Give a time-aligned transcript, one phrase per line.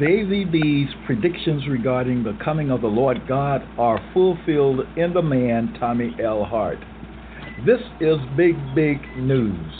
[0.00, 5.74] The AVB's predictions regarding the coming of the Lord God are fulfilled in the man
[5.78, 6.42] Tommy L.
[6.42, 6.78] Hart.
[7.66, 9.70] This is big, big news.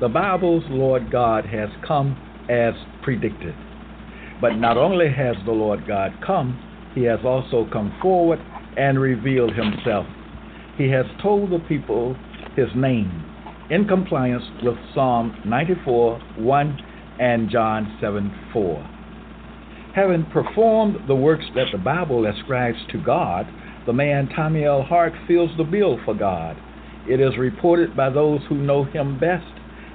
[0.00, 2.16] The Bible's Lord God has come
[2.48, 3.54] as predicted.
[4.40, 6.58] But not only has the Lord God come,
[6.96, 8.40] he has also come forward
[8.76, 10.06] and revealed himself.
[10.78, 12.16] He has told the people
[12.56, 13.24] his name
[13.70, 16.78] in compliance with Psalm 94 1
[17.20, 18.96] and John 7 4.
[19.94, 23.46] Having performed the works that the Bible ascribes to God,
[23.86, 24.82] the man Tommy L.
[24.82, 26.56] Hart fills the bill for God.
[27.08, 29.46] It is reported by those who know him best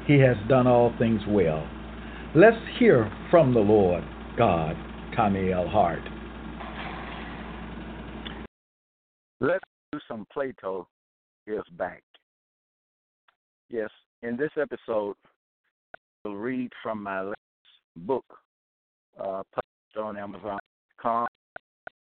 [0.05, 1.65] he has done all things well.
[2.35, 4.03] Let's hear from the Lord
[4.37, 4.75] God,
[5.15, 5.67] Tommy L.
[5.67, 6.03] Hart.
[9.39, 10.87] Let's do some Plato
[11.47, 12.03] is back.
[13.69, 13.89] Yes,
[14.23, 15.15] in this episode,
[15.95, 17.35] I will read from my last
[17.97, 18.25] book,
[19.19, 19.43] uh,
[19.97, 21.27] on Amazon.com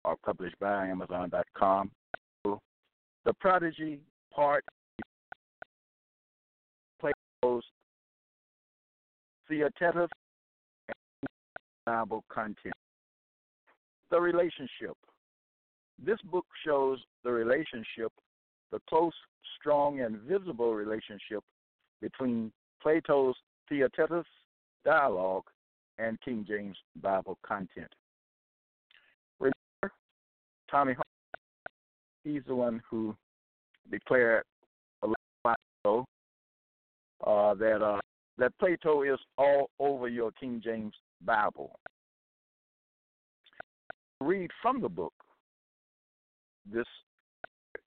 [0.05, 1.91] or published by Amazon.com.
[2.43, 3.99] The Prodigy
[4.33, 4.65] Part
[6.99, 7.63] Plato's
[9.47, 10.09] Theaetetus
[10.87, 11.29] and
[11.85, 12.73] Bible content.
[14.11, 14.97] The relationship.
[16.03, 18.11] This book shows the relationship,
[18.71, 19.13] the close,
[19.59, 21.43] strong, and visible relationship
[22.01, 23.35] between Plato's
[23.69, 24.25] Theaetetus
[24.83, 25.45] dialogue
[25.99, 27.91] and King James Bible content.
[29.39, 29.93] Remember,
[30.69, 30.95] Tommy
[32.23, 33.15] he's the one who
[33.91, 34.43] declared
[35.03, 35.07] a
[35.41, 36.05] while ago
[37.25, 37.99] uh, that uh,
[38.37, 40.93] that Plato is all over your King James
[41.23, 41.77] Bible.
[44.21, 45.13] Read from the book.
[46.71, 46.85] This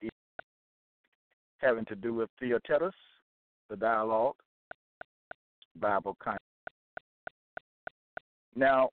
[0.03, 0.11] is
[1.59, 2.95] having to do with Theaetetus,
[3.71, 4.37] the dialogue,
[5.81, 6.41] Bible content.
[8.57, 8.89] Now,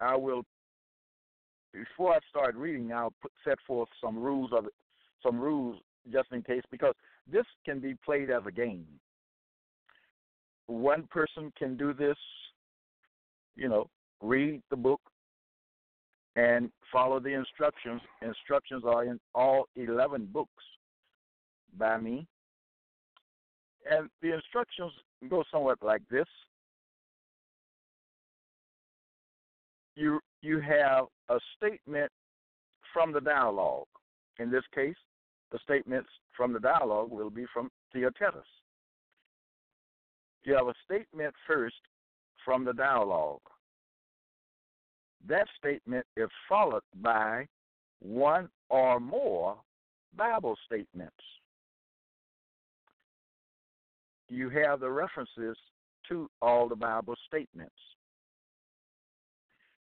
[0.00, 0.44] I will
[1.72, 4.66] before I start reading, I'll put, set forth some rules of
[5.22, 5.78] some rules
[6.12, 6.94] just in case, because
[7.30, 8.84] this can be played as a game.
[10.66, 12.16] One person can do this,
[13.56, 13.88] you know,
[14.20, 15.00] read the book
[16.34, 18.00] and follow the instructions.
[18.20, 20.64] Instructions are in all 11 books
[21.78, 22.26] by me.
[23.90, 24.92] And the instructions
[25.28, 26.26] go somewhat like this.
[29.94, 32.10] You you have a statement
[32.92, 33.86] from the dialogue.
[34.38, 34.96] In this case,
[35.50, 38.46] the statements from the dialogue will be from Theaetetus.
[40.44, 41.76] You have a statement first
[42.44, 43.40] from the dialogue.
[45.28, 47.46] That statement is followed by
[48.00, 49.56] one or more
[50.16, 51.14] Bible statements.
[54.28, 55.56] You have the references
[56.08, 57.74] to all the Bible statements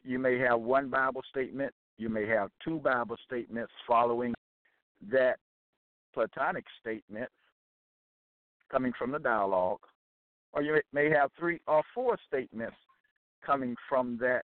[0.03, 4.33] you may have one Bible statement, you may have two Bible statements following
[5.11, 5.37] that
[6.13, 7.29] Platonic statement
[8.71, 9.79] coming from the dialogue,
[10.53, 12.75] or you may have three or four statements
[13.45, 14.43] coming from that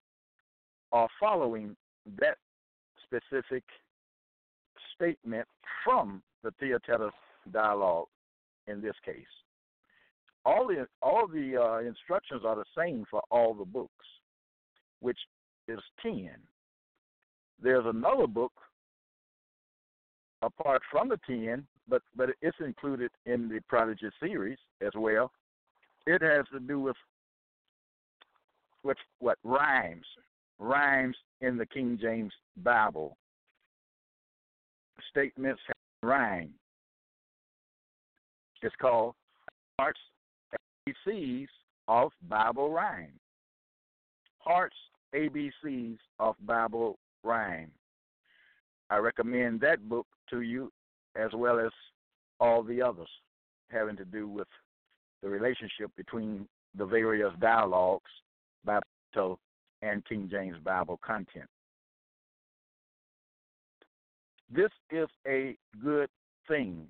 [0.91, 1.75] or following
[2.19, 2.37] that
[3.03, 3.63] specific
[4.95, 5.47] statement
[5.83, 7.13] from the Theaetetus
[7.51, 8.07] dialogue
[8.67, 9.15] in this case.
[10.45, 14.05] All the all the uh, instructions are the same for all the books,
[15.01, 15.17] which
[15.69, 16.30] is 10.
[17.62, 18.53] There's another book
[20.41, 25.31] apart from the 10, but, but it's included in the Prodigy series as well.
[26.07, 26.95] It has to do with
[28.83, 30.06] with what rhymes,
[30.57, 32.31] rhymes in the King James
[32.63, 33.18] Bible.
[35.10, 35.62] Statements
[36.01, 36.51] rhyme.
[38.62, 39.15] It's called
[39.77, 40.00] Hart's
[40.88, 41.48] ABCs
[41.88, 43.13] of Bible Rhyme.
[44.39, 44.75] Hart's
[45.13, 47.71] ABCs of Bible Rhyme.
[48.89, 50.71] I recommend that book to you
[51.15, 51.71] as well as
[52.39, 53.09] all the others
[53.69, 54.47] having to do with
[55.21, 56.47] the relationship between
[56.77, 58.09] the various dialogues,
[58.65, 59.39] Bible
[59.81, 61.47] and King James Bible content.
[64.53, 66.09] This is a good
[66.47, 66.88] thing.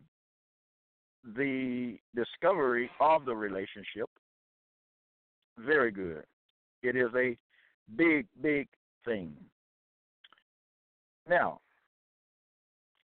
[1.35, 4.09] The discovery of the relationship,
[5.57, 6.23] very good.
[6.81, 7.37] It is a
[7.95, 8.67] big, big
[9.05, 9.33] thing.
[11.27, 11.59] Now,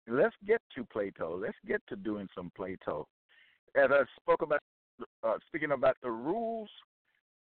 [0.08, 1.38] let's get to Plato.
[1.38, 3.08] Let's get to doing some Plato.
[3.76, 4.60] As I spoke about,
[5.24, 6.70] uh, speaking about the rules,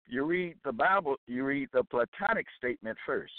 [0.08, 3.32] you read the Bible, you read the Platonic statement first.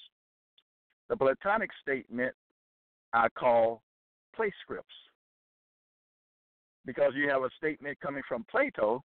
[1.10, 2.34] The Platonic statement
[3.14, 3.82] I call
[4.36, 4.96] play scripts
[6.86, 9.04] because you have a statement coming from Plato,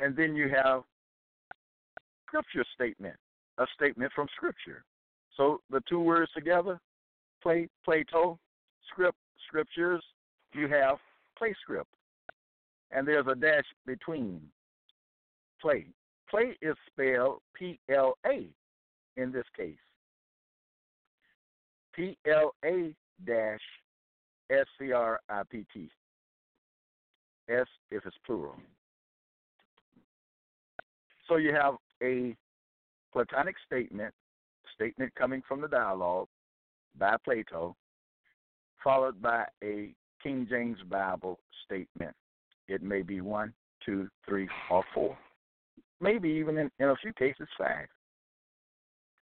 [0.00, 0.82] and then you have
[2.26, 3.16] scripture statement,
[3.60, 4.82] a statement from Scripture.
[5.36, 6.80] So the two words together,
[7.42, 8.38] play Plato,
[8.90, 9.16] script,
[9.46, 10.02] scriptures,
[10.52, 10.96] you have
[11.38, 11.88] play script.
[12.90, 14.40] And there's a dash between
[15.60, 15.86] play.
[16.28, 18.48] Play is spelled P L A
[19.16, 19.76] in this case.
[21.94, 23.60] P L A dash
[24.50, 25.88] S C R I P T.
[27.48, 28.56] S if it's plural.
[31.28, 32.36] So you have a
[33.12, 34.14] Platonic statement,
[34.74, 36.28] statement coming from the dialogue
[36.98, 37.76] by Plato,
[38.82, 42.14] followed by a King James Bible statement.
[42.68, 43.52] It may be one,
[43.84, 45.16] two, three, or four.
[46.00, 47.86] Maybe even in, in a few cases, five.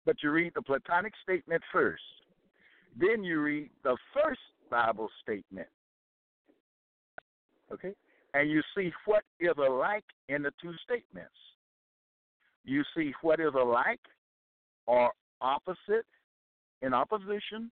[0.06, 2.04] But you read the Platonic statement first.
[3.00, 5.68] Then you read the first Bible statement.
[7.72, 7.94] Okay?
[8.34, 11.32] And you see what is alike in the two statements.
[12.66, 14.00] You see what is alike
[14.86, 15.12] or
[15.42, 16.06] opposite
[16.82, 17.70] in opposition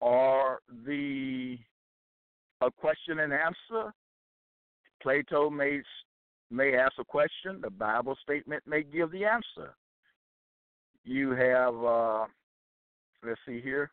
[0.00, 1.58] or the
[2.60, 3.92] a question and answer.
[5.02, 5.80] Plato may
[6.50, 7.60] may ask a question.
[7.60, 9.74] The Bible statement may give the answer.
[11.04, 12.24] You have uh,
[13.24, 13.90] let's see here.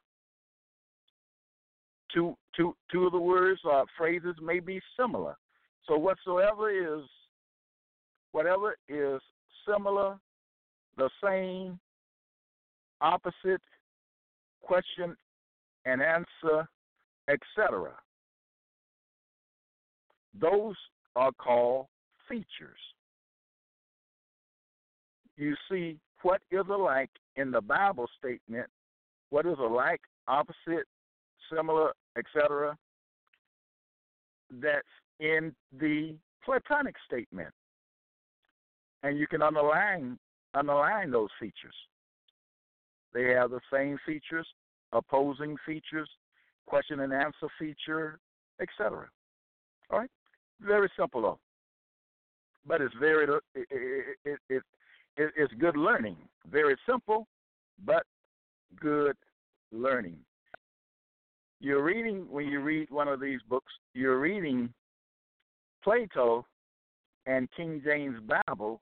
[2.13, 5.35] Two two two of the words or phrases may be similar.
[5.87, 7.05] So whatsoever is
[8.31, 9.21] whatever is
[9.69, 10.17] similar,
[10.97, 11.79] the same,
[13.01, 13.61] opposite,
[14.61, 15.15] question
[15.85, 16.67] and answer,
[17.27, 17.91] etc.
[20.39, 20.75] Those
[21.15, 21.87] are called
[22.27, 22.79] features.
[25.37, 28.67] You see what is alike in the Bible statement,
[29.29, 30.85] what is alike, opposite,
[31.53, 32.77] similar, etc.
[34.51, 34.85] That's
[35.19, 37.53] in the Platonic statement.
[39.03, 40.17] And you can underline
[40.53, 41.75] underline those features.
[43.13, 44.47] They have the same features,
[44.91, 46.09] opposing features,
[46.65, 48.19] question and answer feature,
[48.61, 49.07] etc.
[49.89, 50.09] All right,
[50.61, 51.39] very simple though,
[52.65, 53.25] but it's very
[53.55, 54.63] it, it, it,
[55.17, 56.17] it, it's good learning.
[56.51, 57.27] Very simple,
[57.85, 58.03] but
[58.79, 59.15] good
[59.71, 60.17] learning.
[61.59, 63.71] You're reading when you read one of these books.
[63.93, 64.73] You're reading
[65.83, 66.45] Plato
[67.25, 68.17] and King James
[68.47, 68.81] Bible,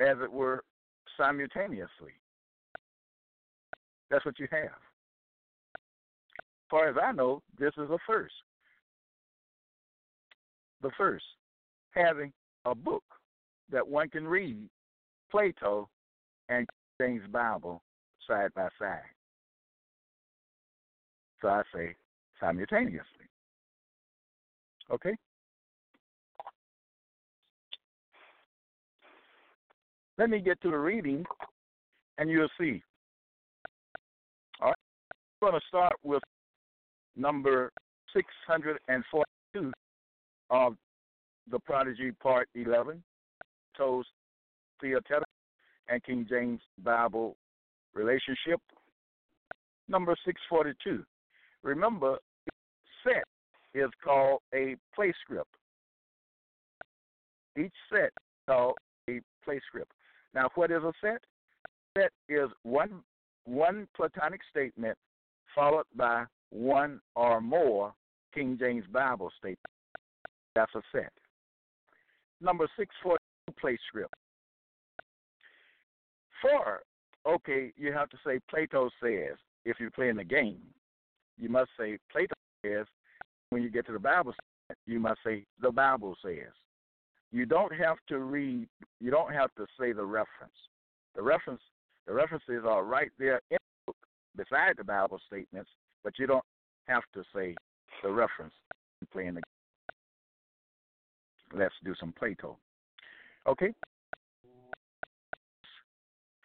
[0.00, 0.62] as it were,
[1.16, 2.12] simultaneously.
[4.10, 4.64] That's what you have.
[5.74, 8.34] As far as I know, this is a first.
[10.82, 11.24] The first,
[11.92, 12.32] having
[12.64, 13.04] a book
[13.70, 14.68] that one can read
[15.30, 15.88] Plato
[16.48, 16.66] and
[17.00, 17.82] James Bible
[18.26, 19.00] side by side.
[21.40, 21.94] So I say
[22.40, 23.28] simultaneously.
[24.90, 25.16] Okay?
[30.16, 31.24] Let me get to the reading
[32.18, 32.82] and you'll see.
[34.60, 34.76] All right.
[35.42, 36.22] I'm going to start with
[37.16, 37.70] number
[38.14, 39.72] 642
[40.50, 40.76] of
[41.50, 43.02] the Prodigy Part 11,
[43.76, 44.06] Toes
[44.80, 45.22] Theater
[45.88, 47.36] and King James Bible
[47.94, 48.60] Relationship.
[49.88, 51.04] Number 642.
[51.62, 52.18] Remember,
[53.02, 53.24] set
[53.74, 55.50] is called a play script.
[57.58, 58.10] Each set
[58.48, 58.74] called
[59.10, 59.90] a play script.
[60.34, 61.22] Now, what is a set?
[61.96, 63.02] A Set is one
[63.44, 64.96] one Platonic statement
[65.54, 67.92] followed by one or more
[68.34, 69.60] King James Bible statements.
[70.54, 71.12] That's a set.
[72.40, 73.16] Number six for
[73.60, 74.14] play script.
[76.42, 76.82] Four,
[77.26, 80.60] okay, you have to say Plato says if you're playing the game.
[81.38, 82.86] You must say Plato says.
[83.50, 84.34] When you get to the Bible,
[84.86, 86.52] you must say the Bible says.
[87.34, 88.68] You don't have to read.
[89.00, 90.54] You don't have to say the reference.
[91.16, 91.60] The reference,
[92.06, 93.96] the references are right there in the book
[94.36, 95.68] beside the Bible statements,
[96.04, 96.44] but you don't
[96.86, 97.56] have to say
[98.04, 98.54] the reference
[99.00, 99.42] in playing the
[101.52, 102.56] Let's do some Plato.
[103.48, 103.74] Okay?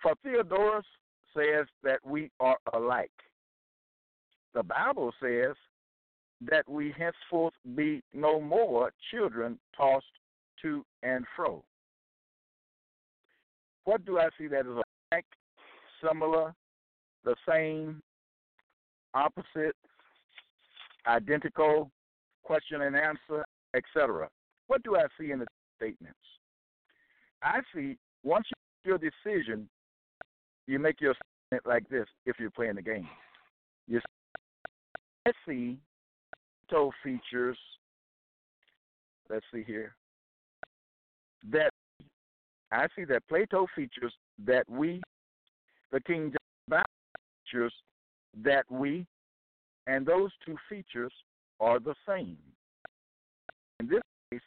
[0.02, 0.86] For Theodorus
[1.36, 3.12] says that we are alike.
[4.56, 5.56] the Bible says
[6.42, 10.06] that we henceforth be no more children tossed
[10.62, 11.64] to and fro.
[13.86, 15.26] What do I see that is like,
[16.04, 16.54] similar,
[17.24, 18.02] the same,
[19.14, 19.76] opposite,
[21.08, 21.90] identical,
[22.44, 24.30] question and answer, etc.
[24.68, 25.48] What do I see in the
[25.78, 26.18] statements?
[27.42, 28.46] I see once
[28.86, 29.70] you make your decision,
[30.68, 31.16] you make your
[31.48, 33.08] statement like this if you're playing the game.
[33.88, 34.00] You
[35.26, 35.78] I see
[37.04, 37.58] features,
[39.30, 39.96] let's see here,
[41.52, 41.72] that
[42.72, 44.14] I see that Plato features
[44.46, 45.02] that we,
[45.92, 46.34] the King
[46.70, 46.84] James
[47.46, 47.74] features
[48.44, 49.06] that we,
[49.88, 51.12] and those two features
[51.60, 52.38] are the same.
[53.80, 54.42] In this case,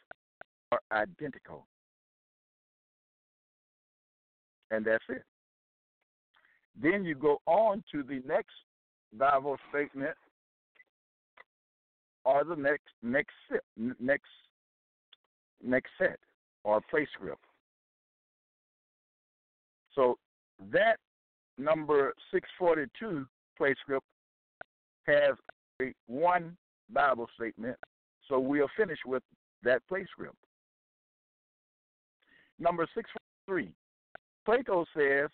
[0.71, 1.67] are identical.
[4.71, 5.23] And that's it.
[6.81, 8.55] Then you go on to the next
[9.17, 10.15] Bible statement
[12.25, 13.33] or the next next
[13.99, 14.23] next
[15.63, 16.17] next set
[16.63, 17.43] or play script.
[19.95, 20.17] So
[20.71, 20.97] that
[21.57, 23.25] number 642
[23.57, 24.05] play script
[25.05, 25.35] has
[26.07, 26.55] one
[26.91, 27.77] Bible statement.
[28.27, 29.23] So we'll finish with
[29.63, 30.35] that play script.
[32.59, 33.73] Number 643.
[34.45, 35.29] Plato says,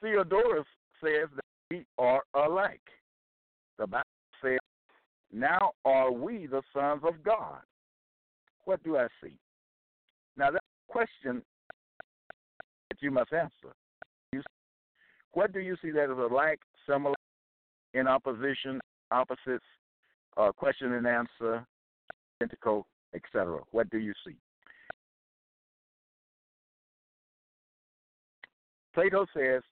[0.00, 0.66] Theodorus
[1.02, 2.80] says that we are alike.
[3.78, 4.04] The Bible
[4.42, 4.58] says,
[5.32, 7.60] now are we the sons of God?
[8.64, 9.36] What do I see?
[10.90, 11.42] Question
[12.90, 13.74] that you must answer.
[14.32, 14.42] You,
[15.32, 17.14] what do you see that is alike, similar,
[17.94, 18.80] in opposition,
[19.12, 19.64] opposites,
[20.36, 21.64] uh, question and answer,
[22.42, 23.60] identical, etc.?
[23.70, 24.34] What do you see?
[28.92, 29.62] Plato says,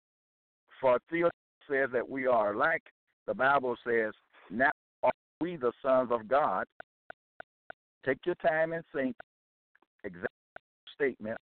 [0.80, 1.28] for Theo
[1.68, 2.84] says that we are alike.
[3.26, 4.12] The Bible says,
[4.50, 4.70] now
[5.02, 5.10] are
[5.40, 6.64] we the sons of God.
[8.06, 9.16] Take your time and think
[10.04, 10.37] exact
[10.98, 11.38] statement.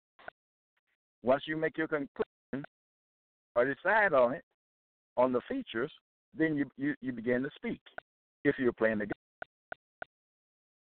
[1.23, 2.65] Once you make your conclusion
[3.55, 4.43] or decide on it,
[5.17, 5.93] on the features,
[6.37, 7.81] then you, you, you begin to speak
[8.45, 9.13] if you're playing the game.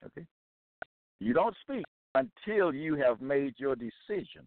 [0.07, 0.27] Okay?
[1.19, 1.85] You don't speak
[2.15, 4.47] until you have made your decision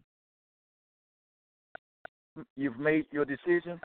[2.56, 3.80] you've made your decision,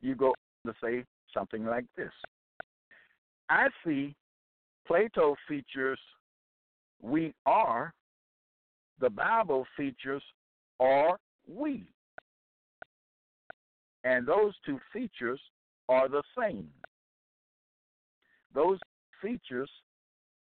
[0.00, 0.34] you go
[0.66, 2.10] to say something like this.
[3.48, 4.14] I see
[4.86, 5.98] Plato features
[7.00, 7.92] we are,
[9.02, 10.22] the Bible features
[10.80, 11.84] are we.
[14.04, 15.40] And those two features
[15.88, 16.68] are the same.
[18.54, 18.78] Those
[19.20, 19.70] features,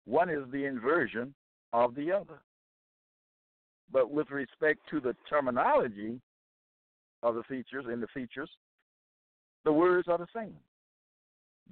[0.06, 1.36] one is the inversion
[1.74, 2.40] of the other.
[3.92, 6.20] But with respect to the terminology,
[7.24, 8.50] of the features in the features,
[9.64, 10.54] the words are the same,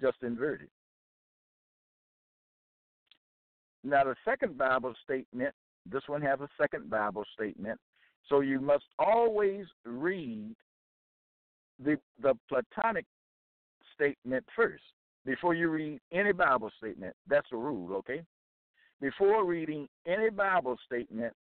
[0.01, 0.69] just inverted.
[3.83, 5.53] Now, the second Bible statement,
[5.89, 7.79] this one has a second Bible statement,
[8.29, 10.55] so you must always read
[11.83, 13.05] the the Platonic
[13.93, 14.83] statement first
[15.25, 17.15] before you read any Bible statement.
[17.27, 18.23] That's a rule, okay?
[19.01, 21.33] Before reading any Bible statement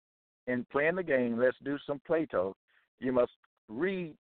[0.47, 2.55] and playing the game, let's do some Plato.
[2.99, 3.31] You must
[3.67, 4.15] read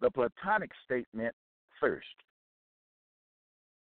[0.00, 1.34] the Platonic statement
[1.80, 2.06] first.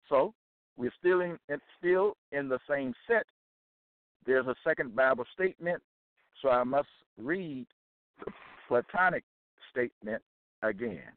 [0.08, 0.34] So
[0.76, 1.38] we're still in
[1.78, 3.24] still in the same set.
[4.26, 5.82] There's a second Bible statement,
[6.40, 6.88] so I must
[7.18, 7.66] read
[8.24, 8.32] the
[8.68, 9.24] Platonic
[9.70, 10.22] statement
[10.62, 11.12] again.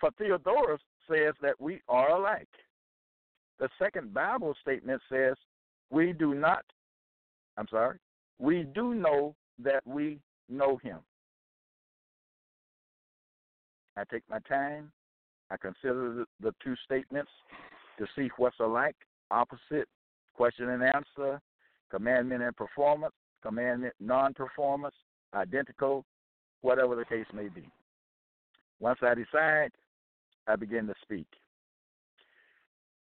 [0.00, 2.48] For Theodorus says that we are alike.
[3.58, 5.34] The second Bible statement says
[5.90, 6.64] we do not
[7.58, 7.98] I'm sorry,
[8.38, 10.98] we do know that we know him.
[13.96, 14.92] I take my time.
[15.50, 17.30] I consider the, two statements
[17.98, 18.94] to see what's alike,
[19.30, 19.88] opposite,
[20.34, 21.40] question and answer,
[21.90, 24.94] commandment and performance, commandment non performance,
[25.34, 26.04] identical,
[26.62, 27.68] whatever the case may be.
[28.80, 29.70] Once I decide,
[30.46, 31.26] I begin to speak.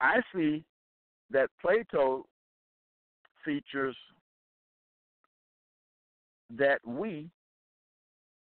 [0.00, 0.64] I see
[1.31, 2.26] that Plato
[3.45, 3.97] features
[6.57, 7.31] that we,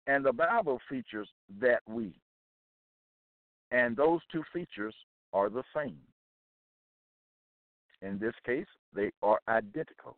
[0.07, 1.29] and the Bible features
[1.61, 2.15] that we.
[3.71, 4.95] And those two features
[5.33, 5.99] are the same.
[8.03, 10.17] In this case, they are identical.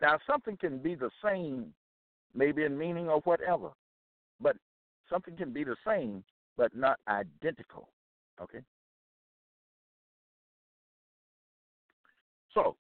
[0.00, 1.72] Now, something can be the same,
[2.34, 3.70] maybe in meaning or whatever,
[4.40, 4.56] but
[5.10, 6.24] something can be the same,
[6.56, 7.88] but not identical.
[8.40, 8.60] Okay?
[12.52, 12.76] So,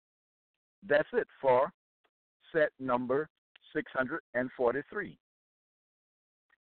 [0.89, 1.73] that's it for
[2.53, 3.29] set number
[3.75, 5.19] 643.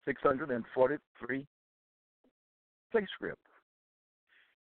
[0.05, 1.47] 643
[2.91, 3.39] play script.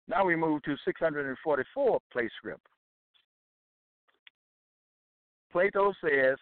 [0.09, 2.67] Now we move to 644 place script.
[5.53, 6.37] Plato says,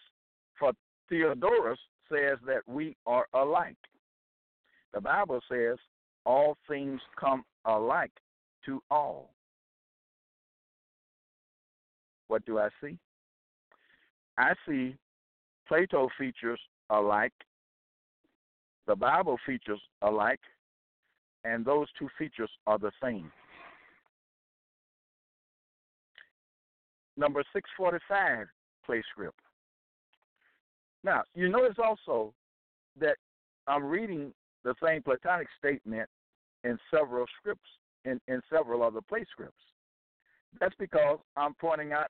[0.59, 0.73] for
[1.09, 1.79] Theodorus
[2.11, 3.77] says that we are alike.
[4.93, 5.77] The Bible says
[6.25, 8.13] all things come alike
[8.67, 9.31] to all.
[12.29, 12.99] What do I see?
[14.39, 14.97] I see
[15.69, 17.33] Plato features alike,
[18.87, 20.41] the Bible features alike,
[21.45, 23.31] and those two features are the same.
[27.17, 28.47] Number 645,
[28.85, 29.39] place script.
[31.03, 32.33] Now, you notice also
[32.99, 33.17] that
[33.67, 34.33] I'm reading
[34.65, 36.09] the same Platonic statement
[36.65, 37.69] in several scripts,
[38.05, 39.55] in, in several other play scripts.
[40.61, 42.07] That's because I'm pointing out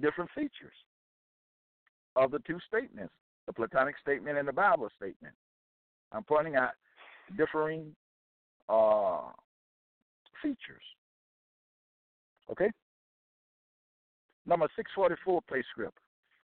[0.00, 0.74] different features
[2.16, 3.12] of the two statements,
[3.46, 5.34] the Platonic statement and the Bible statement.
[6.12, 6.70] I'm pointing out
[7.36, 7.94] differing
[8.68, 9.30] uh,
[10.42, 10.82] features.
[12.50, 12.70] Okay?
[14.46, 15.98] Number 644 place script.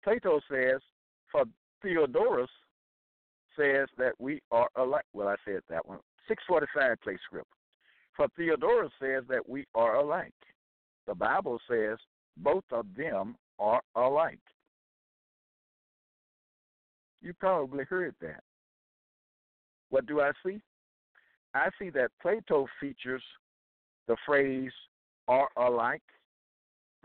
[0.04, 0.80] Plato says,
[1.32, 1.44] for
[1.82, 2.50] Theodorus
[3.58, 5.04] says that we are alike.
[5.12, 5.98] Well, I said that one.
[6.28, 7.48] 645 place script.
[8.16, 10.32] For Theodorus says that we are alike.
[11.06, 11.98] The Bible says
[12.36, 14.40] both of them are alike.
[17.22, 18.40] You probably heard that.
[19.90, 20.60] What do I see?
[21.54, 23.22] I see that Plato features
[24.06, 24.72] the phrase
[25.28, 26.02] are alike.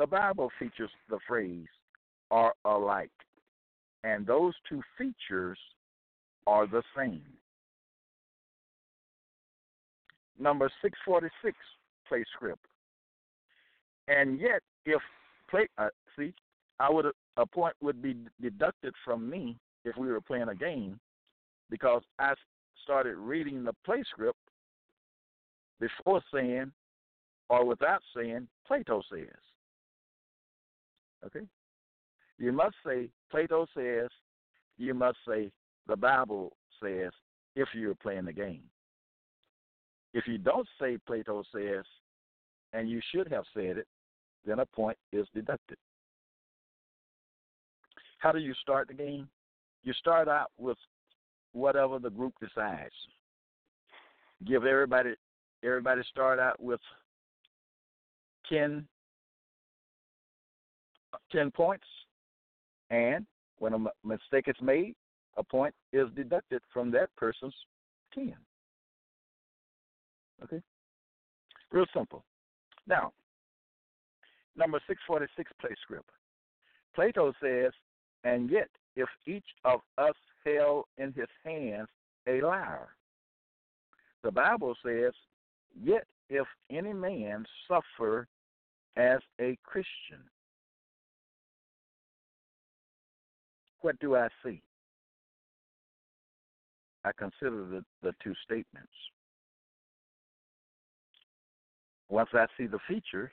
[0.01, 1.67] The Bible features the phrase
[2.31, 3.11] are alike.
[4.03, 5.59] And those two features
[6.47, 7.21] are the same.
[10.39, 11.55] Number 646,
[12.09, 12.65] play script.
[14.07, 14.99] And yet, if
[15.47, 16.33] play, uh, see,
[16.79, 17.05] I would
[17.37, 19.55] a point would be deducted from me
[19.85, 20.99] if we were playing a game,
[21.69, 22.33] because I
[22.83, 24.39] started reading the play script
[25.79, 26.71] before saying
[27.49, 29.50] or without saying Plato says.
[31.25, 31.45] Okay?
[32.37, 34.09] You must say Plato says,
[34.77, 35.51] you must say
[35.87, 37.11] the Bible says
[37.55, 38.63] if you're playing the game.
[40.13, 41.85] If you don't say Plato says,
[42.73, 43.87] and you should have said it,
[44.45, 45.77] then a point is deducted.
[48.19, 49.27] How do you start the game?
[49.83, 50.77] You start out with
[51.53, 52.93] whatever the group decides.
[54.45, 55.13] Give everybody
[55.63, 56.79] everybody start out with
[58.49, 58.87] 10,
[61.31, 61.85] 10 points,
[62.89, 63.25] and
[63.59, 64.95] when a mistake is made,
[65.37, 67.55] a point is deducted from that person's
[68.13, 68.35] 10.
[70.43, 70.61] Okay?
[71.71, 72.23] Real simple.
[72.87, 73.13] Now,
[74.57, 76.09] number 646 play script.
[76.93, 77.71] Plato says,
[78.23, 80.15] and yet if each of us
[80.45, 81.87] held in his hands
[82.27, 82.89] a lyre.
[84.23, 85.13] The Bible says,
[85.81, 88.27] yet if any man suffer
[88.97, 90.19] as a Christian.
[93.81, 94.61] What do I see?
[97.03, 98.91] I consider the, the two statements.
[102.09, 103.31] Once I see the features,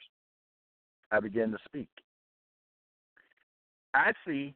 [1.10, 1.88] I begin to speak.
[3.94, 4.54] I see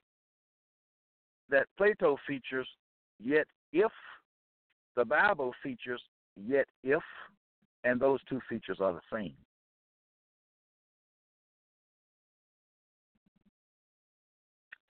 [1.51, 2.69] that Plato features
[3.19, 3.91] yet if,
[4.97, 6.01] the Bible features
[6.37, 7.03] yet if,
[7.85, 9.35] and those two features are the same.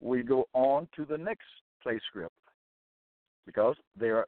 [0.02, 1.48] We go on to the next
[1.84, 2.34] play script
[3.46, 4.26] because there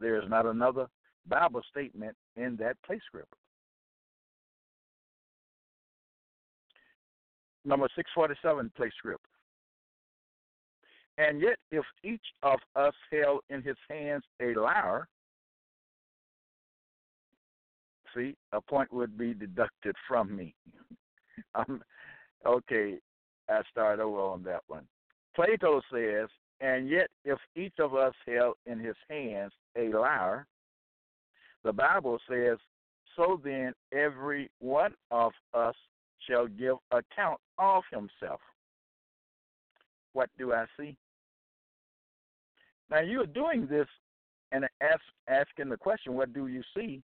[0.00, 0.86] there is not another
[1.28, 3.32] Bible statement in that play script.
[7.64, 9.24] Number 647 play script.
[11.18, 15.08] And yet, if each of us held in his hands a lyre,
[18.14, 20.54] see, a point would be deducted from me.
[21.54, 21.82] um,
[22.46, 22.98] okay,
[23.48, 24.86] I start over on that one.
[25.34, 26.28] Plato says
[26.60, 30.46] and yet, if each of us held in his hands a lyre,
[31.64, 32.58] the Bible says,
[33.14, 35.74] so then every one of us
[36.28, 38.40] shall give account of himself.
[40.12, 40.96] What do I see?
[42.90, 43.86] Now you're doing this
[44.52, 47.02] and ask, asking the question, what do you see?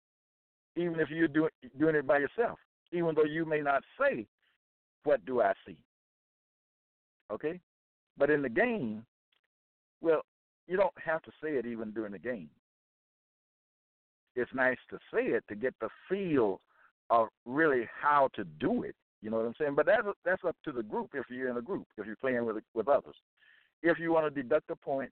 [0.76, 2.59] Even if you're doing doing it by yourself,
[2.92, 4.26] even though you may not say,
[5.03, 5.76] what do I see?
[7.31, 7.61] Okay,
[8.19, 9.05] but in the game,
[10.01, 10.23] well,
[10.66, 12.51] you don't have to say it even during the game.
[14.37, 16.61] It's nice to say it to get the feel
[17.11, 18.95] of really how to do it.
[19.23, 19.75] You know what I'm saying?
[19.75, 22.45] But that's that's up to the group if you're in a group, if you're playing
[22.47, 23.16] with with others.
[23.83, 25.11] If you want to deduct a point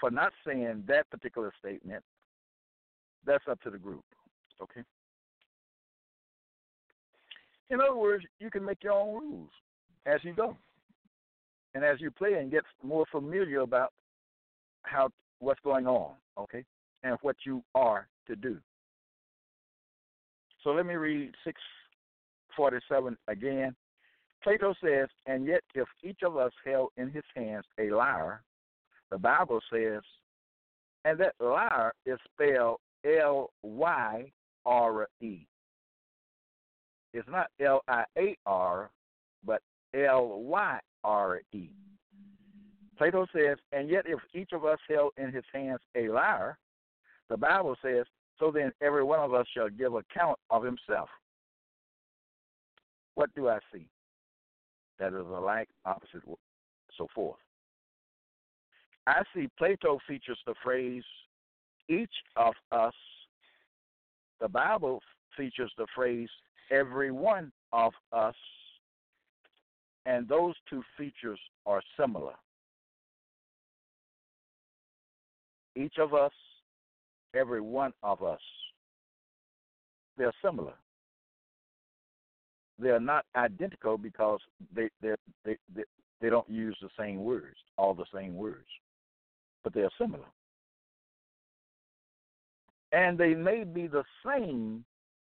[0.00, 2.02] for not saying that particular statement,
[3.26, 4.04] that's up to the group.
[4.62, 4.82] Okay.
[7.70, 9.50] In other words, you can make your own rules
[10.06, 10.56] as you go,
[11.74, 13.92] and as you play and get more familiar about
[14.82, 16.64] how what's going on, okay,
[17.02, 18.58] and what you are to do.
[20.64, 23.74] So let me read 647 again.
[24.42, 28.42] Plato says, And yet, if each of us held in his hands a lyre,
[29.10, 30.02] the Bible says,
[31.04, 34.30] and that lyre is spelled L Y
[34.66, 35.46] R E.
[37.14, 38.90] It's not L I A R,
[39.44, 39.62] but
[39.94, 41.70] L Y R E.
[42.98, 46.58] Plato says, and yet if each of us held in his hands a lyre,
[47.30, 48.04] the Bible says,
[48.38, 51.08] so then every one of us shall give account of himself.
[53.14, 53.88] What do I see?
[54.98, 56.22] That is alike, opposite,
[56.96, 57.38] so forth.
[59.06, 61.04] I see Plato features the phrase,
[61.88, 62.94] each of us.
[64.40, 65.00] The Bible
[65.36, 66.28] features the phrase,
[66.70, 68.34] every one of us.
[70.06, 72.34] And those two features are similar.
[75.76, 76.32] Each of us,
[77.34, 78.40] every one of us.
[80.16, 80.74] They're similar.
[82.78, 84.40] They're not identical because
[84.74, 85.56] they they they
[86.20, 88.66] they, don't use the same words, all the same words,
[89.62, 90.26] but they're similar.
[92.92, 94.84] And they may be the same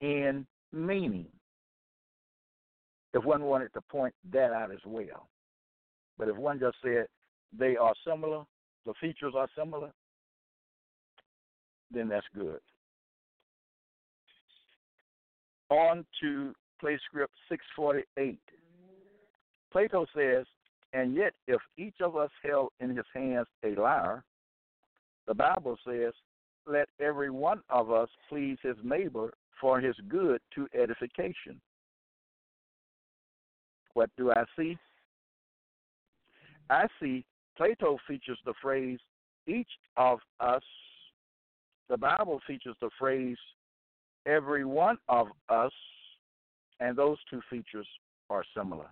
[0.01, 1.27] in meaning.
[3.15, 5.29] If one wanted to point that out as well.
[6.19, 7.07] But if one just said
[7.57, 8.45] they are similar,
[8.87, 9.93] the features are similar,
[11.91, 12.61] then that's good.
[15.71, 18.39] On to play script 648.
[19.71, 20.45] Plato says,
[20.93, 24.25] And yet, if each of us held in his hands a lyre,
[25.27, 26.13] the Bible says,
[26.67, 31.61] Let every one of us please his neighbor for his good to edification.
[33.95, 34.77] What do I see?
[36.71, 37.25] I see
[37.57, 38.99] Plato features the phrase,
[39.47, 40.63] Each of us
[41.93, 43.37] the Bible features the phrase
[44.25, 45.73] every one of us,
[46.81, 47.87] and those two features
[48.31, 48.87] are similar.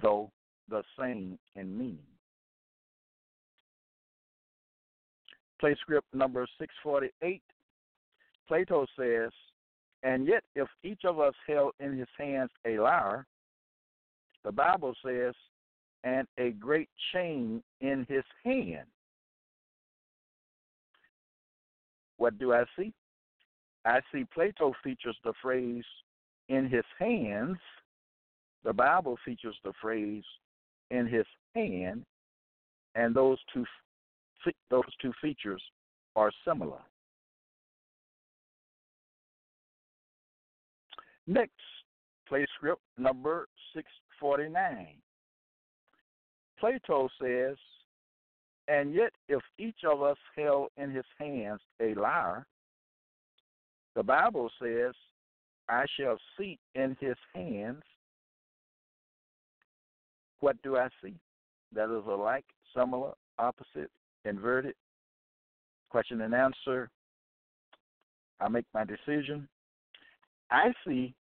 [0.00, 0.30] Though
[0.70, 1.98] the same in meaning.
[5.60, 7.42] Play script number 648.
[8.48, 9.30] Plato says,
[10.02, 13.26] And yet, if each of us held in his hands a lyre,
[14.44, 15.34] the Bible says,
[16.04, 18.86] and a great chain in his hand.
[22.18, 22.92] What do I see?
[23.84, 25.84] I see Plato features the phrase
[26.48, 27.58] in his hands.
[28.64, 30.24] The Bible features the phrase
[30.90, 32.04] in his hand,
[32.94, 33.64] and those two
[34.70, 35.62] those two features
[36.14, 36.80] are similar.
[41.26, 41.52] Next,
[42.28, 44.88] play script number 649.
[46.58, 47.56] Plato says,
[48.68, 52.46] And yet, if each of us held in his hands a lyre,
[53.94, 54.94] the Bible says,
[55.68, 57.82] I shall see in his hands.
[60.40, 61.14] What do I see?
[61.74, 63.90] That is alike, similar, opposite,
[64.24, 64.74] inverted.
[65.90, 66.90] Question and answer.
[68.40, 69.48] I make my decision.
[70.50, 71.14] I see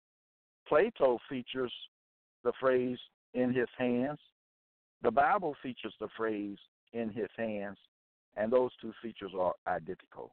[0.66, 1.72] Plato features
[2.44, 2.98] the phrase
[3.34, 4.18] in his hands
[5.02, 6.58] the Bible features the phrase
[6.92, 7.76] in his hands,
[8.36, 10.32] and those two features are identical.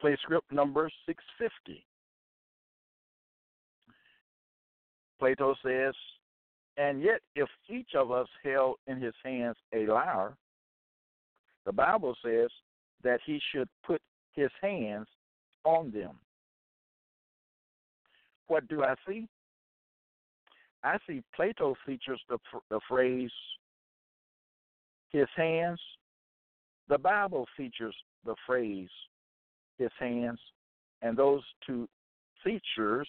[0.00, 1.84] Play script number 650.
[5.18, 5.94] Plato says,
[6.76, 10.36] And yet, if each of us held in his hands a lyre,
[11.64, 12.50] the Bible says
[13.02, 14.00] that he should put
[14.32, 15.06] his hands
[15.64, 16.18] on them.
[18.46, 19.26] What do I see?
[20.82, 22.38] I see Plato features the,
[22.70, 23.30] the phrase
[25.10, 25.80] his hands.
[26.88, 27.94] The Bible features
[28.26, 28.90] the phrase
[29.78, 30.38] his hands,
[31.00, 31.88] and those two
[32.42, 33.08] features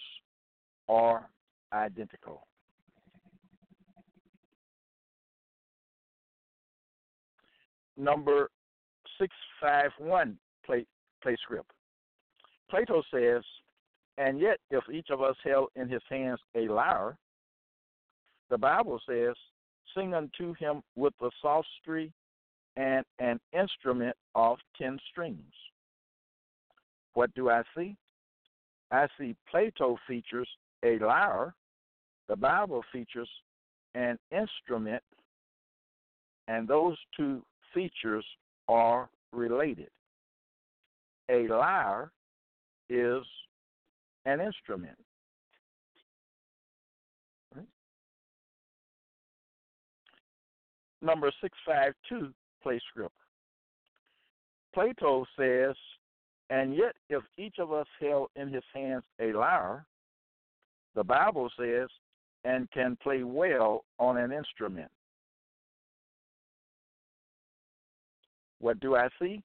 [0.88, 1.28] are
[1.72, 2.46] identical.
[7.98, 8.50] Number
[9.18, 10.86] 651 play,
[11.22, 11.70] play script.
[12.70, 13.42] Plato says,
[14.18, 17.16] And yet, if each of us held in his hands a lyre,
[18.50, 19.34] the Bible says,
[19.94, 22.12] Sing unto him with a psaltery
[22.76, 25.52] and an instrument of ten strings.
[27.14, 27.96] What do I see?
[28.90, 30.48] I see Plato features
[30.84, 31.54] a lyre,
[32.28, 33.28] the Bible features
[33.94, 35.02] an instrument,
[36.48, 38.24] and those two features
[38.68, 39.88] are related.
[41.28, 42.12] a lyre
[42.88, 43.24] is
[44.24, 44.96] an instrument.
[51.02, 53.14] Number 652, play script.
[54.74, 55.74] Plato says,
[56.50, 59.84] and yet if each of us held in his hands a lyre,
[60.94, 61.88] the Bible says,
[62.44, 64.90] and can play well on an instrument.
[68.60, 69.42] What do I see?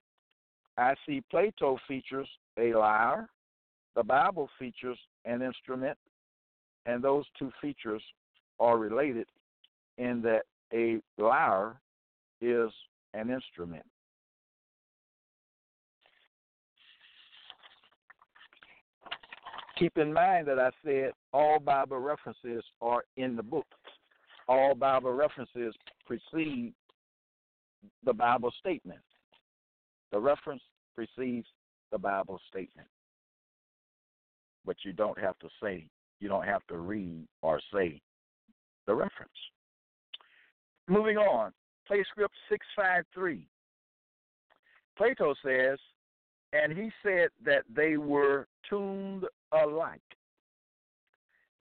[0.77, 3.29] I see Plato features a lyre,
[3.95, 5.97] the Bible features an instrument,
[6.86, 8.01] and those two features
[8.60, 9.27] are related
[9.97, 11.79] in that a lyre
[12.39, 12.71] is
[13.13, 13.86] an instrument.
[19.77, 23.65] Keep in mind that I said all Bible references are in the book.
[24.47, 25.73] All Bible references
[26.05, 26.73] precede
[28.03, 28.99] the Bible statement.
[30.12, 30.62] The reference
[30.95, 31.47] precedes
[31.91, 32.88] the Bible statement.
[34.65, 35.88] But you don't have to say,
[36.19, 38.02] you don't have to read or say
[38.88, 39.32] the reference.
[40.88, 41.52] Moving on,
[41.88, 43.47] play script 653.
[44.97, 45.80] Plato says,
[46.54, 50.02] and he said that they were tuned alike.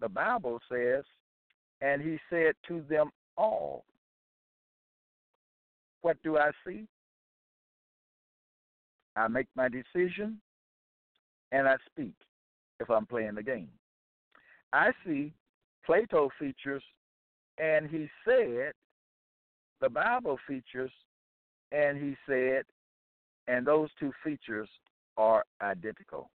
[0.00, 1.04] The Bible says,
[1.80, 3.84] and he said to them all,
[6.02, 6.86] What do I see?
[9.16, 10.40] I make my decision
[11.52, 12.14] and I speak
[12.78, 13.68] if I'm playing the game.
[14.72, 15.32] I see
[15.84, 16.82] Plato features
[17.58, 18.72] and he said,
[19.80, 20.92] the Bible features
[21.72, 22.64] and he said,
[23.48, 24.68] and those two features
[25.16, 26.30] are identical.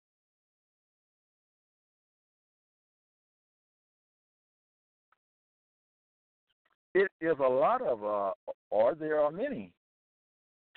[6.94, 8.30] It is a lot of, uh,
[8.70, 9.72] or there are many,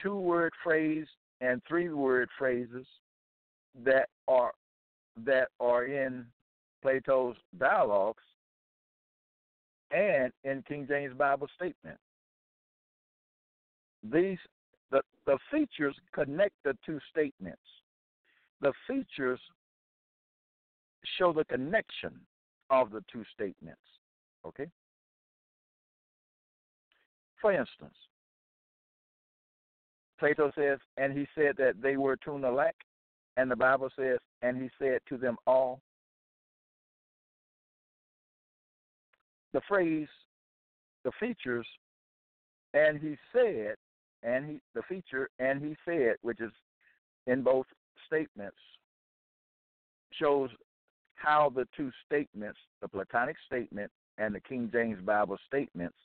[0.01, 1.05] two word phrase
[1.41, 2.85] and three word phrases
[3.83, 4.51] that are
[5.25, 6.25] that are in
[6.81, 8.23] Plato's dialogues
[9.91, 11.97] and in King James Bible statement.
[14.03, 14.37] These
[14.91, 17.61] the, the features connect the two statements.
[18.61, 19.39] The features
[21.17, 22.13] show the connection
[22.69, 23.81] of the two statements.
[24.45, 24.67] Okay?
[27.41, 27.93] For instance,
[30.19, 32.75] Plato says, and he said that they were tuned alike,
[33.37, 35.79] and the Bible says, and he said to them all.
[39.53, 40.07] The phrase,
[41.03, 41.67] the features,
[42.73, 43.75] and he said,
[44.23, 46.51] and he the feature, and he said, which is
[47.27, 47.65] in both
[48.07, 48.57] statements,
[50.11, 50.49] shows
[51.15, 55.97] how the two statements, the Platonic statement and the King James Bible statements,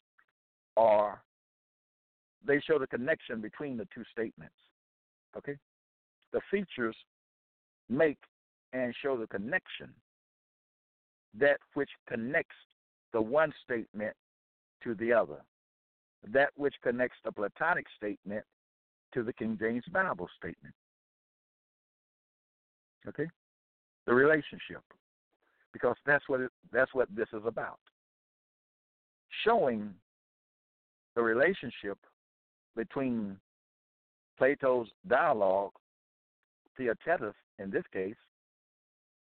[0.76, 1.22] are
[2.46, 4.54] they show the connection between the two statements.
[5.36, 5.56] Okay?
[6.32, 6.96] The features
[7.88, 8.18] make
[8.72, 9.90] and show the connection
[11.38, 12.56] that which connects
[13.12, 14.14] the one statement
[14.82, 15.42] to the other,
[16.32, 18.44] that which connects the Platonic statement
[19.14, 20.74] to the King James Bible statement.
[23.08, 23.28] Okay?
[24.06, 24.82] The relationship.
[25.72, 27.78] Because that's what it, that's what this is about.
[29.44, 29.90] Showing
[31.14, 31.98] the relationship
[32.76, 33.36] between
[34.38, 35.72] Plato's dialogue,
[36.76, 38.16] Theaetetus in this case,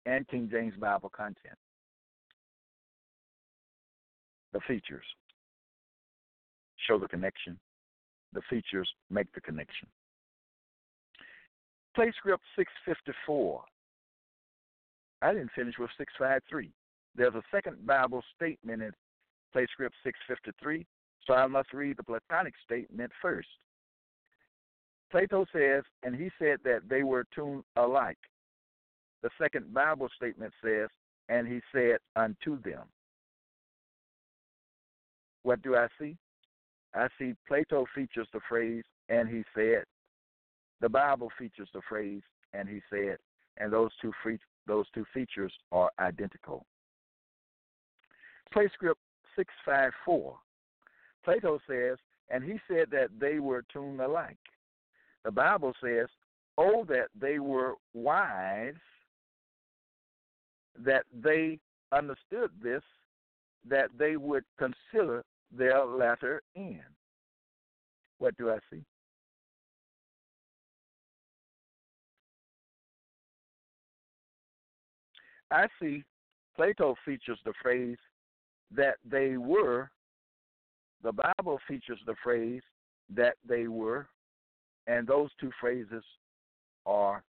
[0.06, 1.56] and King James Bible content.
[4.52, 5.04] The features
[6.86, 7.58] show the connection.
[8.32, 9.88] The features make the connection.
[11.94, 13.62] Play script 654.
[15.20, 16.70] I didn't finish with 653.
[17.14, 18.92] There's a second Bible statement in
[19.52, 20.86] play script 653
[21.28, 23.48] so I must read the Platonic statement first.
[25.10, 28.18] Plato says, and he said that they were tuned alike.
[29.22, 30.88] The second Bible statement says,
[31.28, 32.84] and he said unto them.
[35.42, 36.16] What do I see?
[36.94, 39.84] I see Plato features the phrase, and he said.
[40.80, 42.22] The Bible features the phrase,
[42.54, 43.18] and he said,
[43.58, 46.64] and those two free, those two features are identical.
[48.52, 49.00] Play script
[49.36, 50.36] 654.
[51.28, 51.98] Plato says,
[52.30, 54.38] and he said that they were tuned alike.
[55.26, 56.06] The Bible says,
[56.56, 58.72] oh, that they were wise,
[60.82, 61.58] that they
[61.92, 62.80] understood this,
[63.68, 65.22] that they would consider
[65.54, 66.80] their latter end.
[68.16, 68.82] What do I see?
[75.50, 76.04] I see
[76.56, 77.98] Plato features the phrase
[78.74, 79.90] that they were
[81.02, 82.62] the Bible features the phrase
[83.14, 84.06] that they were,
[84.86, 86.04] and those two phrases
[86.86, 87.22] are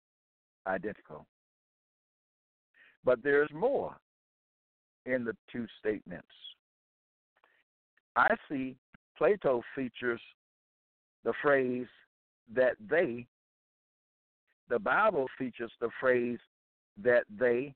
[0.65, 1.25] identical.
[3.03, 3.95] But there's more
[5.05, 6.27] in the two statements.
[8.15, 8.75] I see
[9.17, 10.21] Plato features
[11.23, 11.87] the phrase
[12.53, 13.25] that they,
[14.69, 16.39] the Bible features the phrase
[17.01, 17.73] that they,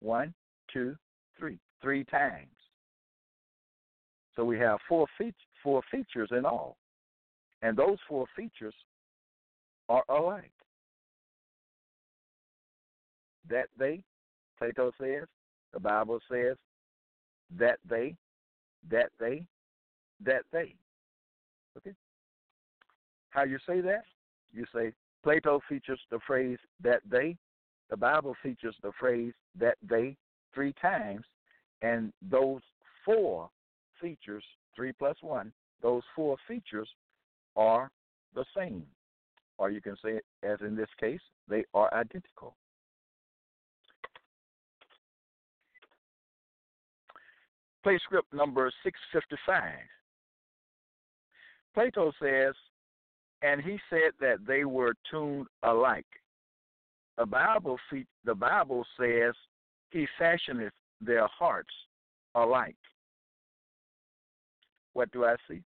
[0.00, 0.34] one,
[0.72, 0.96] two,
[1.38, 2.48] three, three times.
[4.36, 6.76] So we have four, fe- four features in all.
[7.62, 8.74] And those four features
[9.88, 10.52] are alike.
[13.48, 14.02] That they,
[14.58, 15.24] Plato says,
[15.72, 16.56] the Bible says,
[17.58, 18.14] that they,
[18.90, 19.44] that they,
[20.24, 20.74] that they.
[21.76, 21.94] Okay?
[23.30, 24.04] How you say that?
[24.52, 27.36] You say Plato features the phrase that they,
[27.90, 30.16] the Bible features the phrase that they
[30.54, 31.24] three times,
[31.82, 32.60] and those
[33.04, 33.50] four
[34.00, 36.88] features, three plus one, those four features
[37.56, 37.90] are
[38.34, 38.84] the same.
[39.58, 42.56] Or you can say it as in this case, they are identical.
[47.82, 49.62] Play script number 655.
[51.74, 52.54] Plato says,
[53.42, 56.06] and he said that they were tuned alike.
[57.16, 57.78] The Bible,
[58.24, 59.34] the Bible says
[59.90, 61.72] he fashioneth their hearts
[62.34, 62.76] alike.
[65.00, 65.62] What do I see?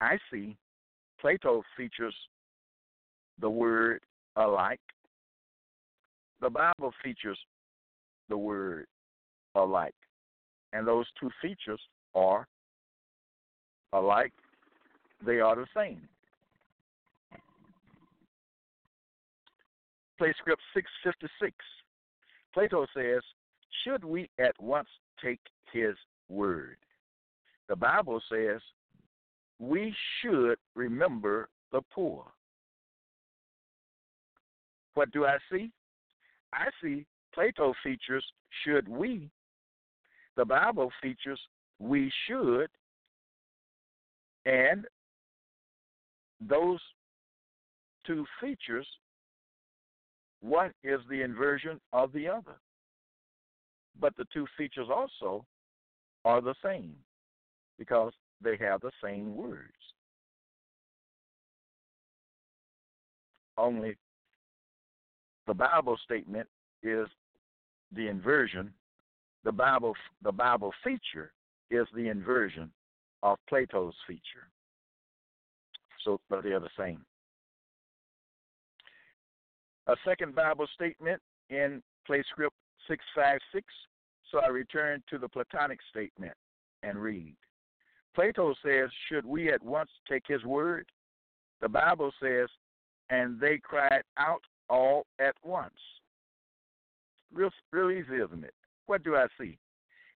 [0.00, 0.56] I see
[1.20, 2.16] Plato features
[3.40, 4.00] the word
[4.34, 4.80] alike.
[6.40, 7.38] The Bible features
[8.28, 8.86] the word
[9.54, 9.94] alike.
[10.72, 11.80] And those two features
[12.16, 12.48] are
[13.92, 14.32] alike,
[15.24, 16.08] they are the same.
[20.18, 21.54] Play script 656.
[22.52, 23.22] Plato says,
[23.84, 24.88] Should we at once
[25.22, 25.38] take
[25.72, 25.94] his
[26.28, 26.76] word?
[27.68, 28.60] The Bible says,
[29.58, 32.24] We should remember the poor.
[34.94, 35.70] What do I see?
[36.52, 38.24] I see Plato features
[38.64, 39.28] should we.
[40.36, 41.40] The Bible features
[41.78, 42.68] we should.
[44.46, 44.86] And
[46.40, 46.80] those
[48.06, 48.86] two features,
[50.40, 52.56] one is the inversion of the other.
[54.00, 55.44] But the two features also
[56.26, 56.92] are the same
[57.78, 58.12] because
[58.42, 59.42] they have the same mm-hmm.
[59.42, 59.72] words.
[63.56, 63.96] Only
[65.46, 66.48] the Bible statement
[66.82, 67.06] is
[67.94, 68.72] the inversion.
[69.44, 71.32] The Bible the Bible feature
[71.70, 72.70] is the inversion
[73.22, 74.50] of Plato's feature.
[76.04, 77.02] So but they are the same.
[79.86, 82.56] A second Bible statement in play script
[82.88, 83.64] 656.
[84.30, 86.34] So I return to the Platonic statement
[86.82, 87.36] and read.
[88.14, 90.86] Plato says, Should we at once take his word?
[91.60, 92.48] The Bible says,
[93.10, 95.74] And they cried out all at once.
[97.32, 98.54] Real, real easy, isn't it?
[98.86, 99.58] What do I see?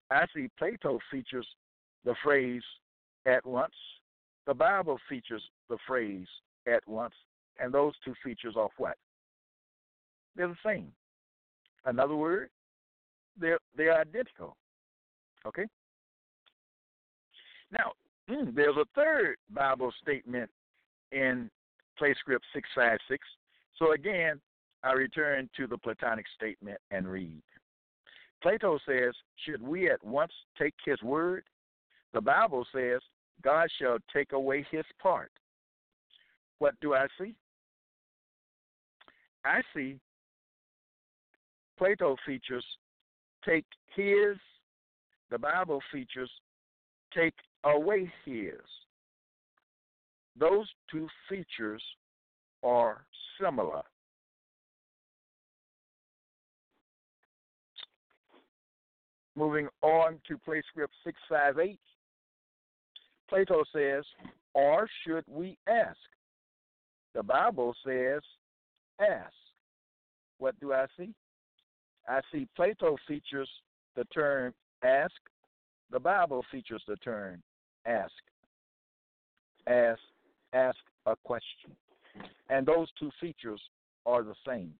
[0.09, 1.47] I see Plato features
[2.03, 2.63] the phrase
[3.25, 3.73] at once.
[4.47, 6.27] The Bible features the phrase
[6.67, 7.13] at once.
[7.59, 8.97] And those two features are what?
[10.35, 10.91] They're the same.
[11.85, 12.49] Another word,
[13.39, 14.55] they're they're identical.
[15.45, 15.65] Okay.
[17.71, 17.93] Now,
[18.29, 20.49] hmm, there's a third Bible statement
[21.11, 21.49] in
[21.97, 23.25] Play Script six five six.
[23.77, 24.39] So again,
[24.83, 27.41] I return to the Platonic statement and read.
[28.41, 29.13] Plato says,
[29.45, 31.43] Should we at once take his word?
[32.13, 32.99] The Bible says,
[33.43, 35.31] God shall take away his part.
[36.59, 37.35] What do I see?
[39.45, 39.99] I see
[41.77, 42.65] Plato features
[43.45, 44.37] take his,
[45.29, 46.29] the Bible features
[47.15, 48.59] take away his.
[50.39, 51.83] Those two features
[52.63, 53.05] are
[53.39, 53.81] similar.
[59.35, 61.79] Moving on to play script 658,
[63.29, 64.03] Plato says,
[64.53, 65.97] Or should we ask?
[67.15, 68.21] The Bible says,
[68.99, 69.33] Ask.
[70.37, 71.13] What do I see?
[72.11, 73.49] I see Plato features
[73.95, 74.53] the term
[74.83, 75.13] ask.
[75.91, 77.41] The Bible features the term
[77.85, 78.11] ask.
[79.65, 80.01] Ask,
[80.51, 81.71] ask a question.
[82.49, 83.61] And those two features
[84.05, 84.73] are the same.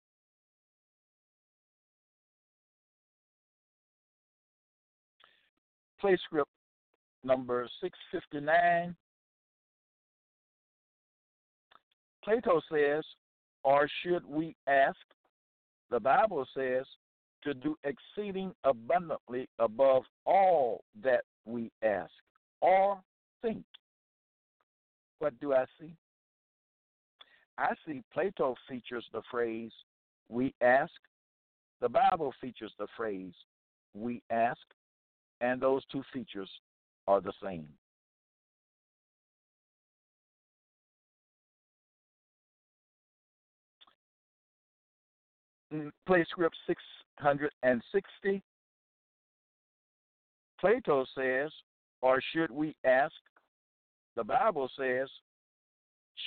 [6.02, 6.50] Play script
[7.24, 8.94] number 659.
[12.22, 13.04] Plato says,
[13.64, 14.98] or should we ask?
[15.90, 16.84] The Bible says,
[17.44, 22.12] to do exceeding abundantly above all that we ask
[22.60, 23.00] or
[23.42, 23.64] think.
[25.18, 25.94] What do I see?
[27.58, 29.72] I see Plato features the phrase
[30.28, 30.92] we ask,
[31.80, 33.34] the Bible features the phrase
[33.94, 34.60] we ask,
[35.40, 36.48] and those two features
[37.06, 37.68] are the same.
[45.72, 46.56] Mm, play script
[47.22, 48.42] 660.
[50.60, 51.50] Plato says,
[52.00, 53.14] or should we ask?
[54.16, 55.08] The Bible says,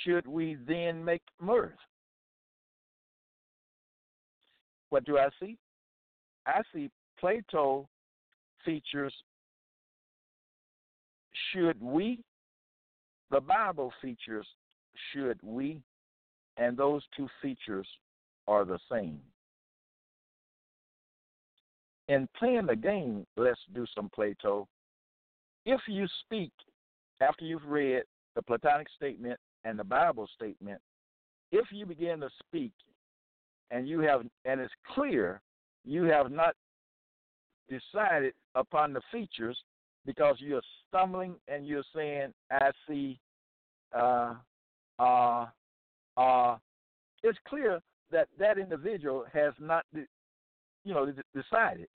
[0.04, 1.72] should we then make mirth?
[4.90, 5.56] What do I see?
[6.46, 7.88] I see Plato
[8.64, 9.14] features
[11.52, 12.20] should we,
[13.30, 14.46] the Bible features
[15.12, 15.80] should we,
[16.56, 17.86] and those two features
[18.48, 19.20] are the same.
[22.08, 24.68] In playing the game, let's do some Plato.
[25.64, 26.52] If you speak
[27.20, 28.02] after you've read
[28.36, 30.80] the Platonic statement and the Bible statement,
[31.50, 32.72] if you begin to speak
[33.70, 35.40] and you have and it's clear
[35.84, 36.54] you have not
[37.68, 39.56] decided upon the features
[40.04, 43.18] because you're stumbling and you're saying, I see,
[43.92, 44.34] uh,
[44.98, 45.46] uh,
[46.16, 46.56] uh,
[47.22, 47.80] it's clear
[48.12, 51.88] that that individual has not, you know, decided,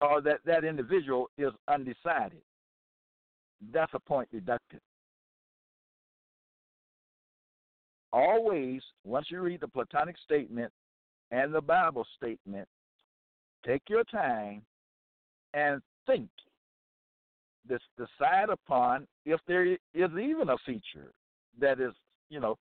[0.00, 2.42] or that that individual is undecided.
[3.72, 4.80] That's a point deducted.
[8.12, 10.72] Always, once you read the Platonic statement
[11.30, 12.68] and the Bible statement,
[13.64, 14.62] take your time
[15.54, 16.28] and think.
[17.68, 21.12] This decide upon if there is even a feature
[21.58, 21.92] that is,
[22.30, 22.56] you know,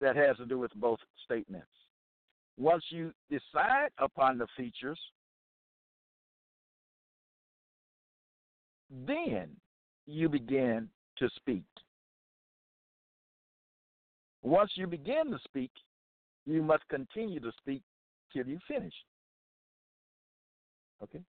[0.00, 1.68] that has to do with both statements.
[2.58, 4.98] Once you decide upon the features,
[8.90, 9.48] then
[10.06, 11.64] you begin to speak.
[14.42, 15.70] Once you begin to speak,
[16.46, 17.82] you must continue to speak
[18.32, 18.94] till you finish.
[21.02, 21.20] Okay?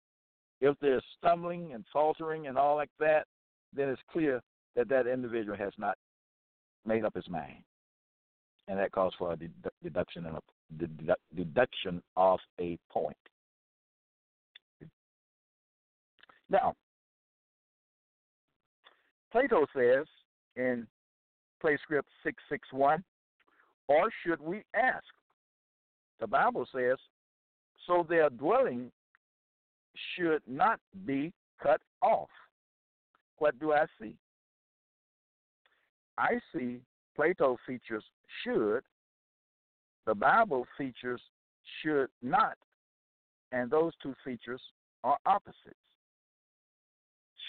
[0.62, 3.26] If there's stumbling and faltering and all like that,
[3.74, 4.42] then it's clear
[4.76, 5.98] that that individual has not
[6.86, 7.64] made up his mind.
[8.68, 9.38] And that calls for a
[9.84, 13.18] deduction and a deduction of a point.
[16.52, 16.76] Now,
[19.32, 20.06] Plato says
[20.56, 20.88] in
[21.62, 23.04] play script 661,
[23.88, 25.04] or should we ask?
[26.20, 26.98] The Bible says,
[27.88, 28.92] so their dwelling
[30.16, 32.30] should not be cut off.
[33.38, 34.16] What do I see?
[36.18, 36.82] I see
[37.16, 38.04] Plato features
[38.44, 38.82] should,
[40.06, 41.22] the Bible features
[41.82, 42.58] should not,
[43.52, 44.62] and those two features
[45.04, 45.76] are opposites.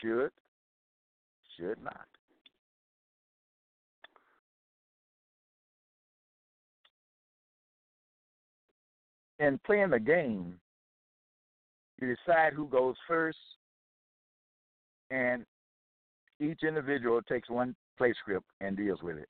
[0.00, 0.30] Should,
[1.60, 2.06] should not.
[9.40, 10.54] in playing the game,
[12.00, 13.38] you decide who goes first,
[15.10, 15.44] and
[16.38, 19.28] each individual takes one play script and deals with it.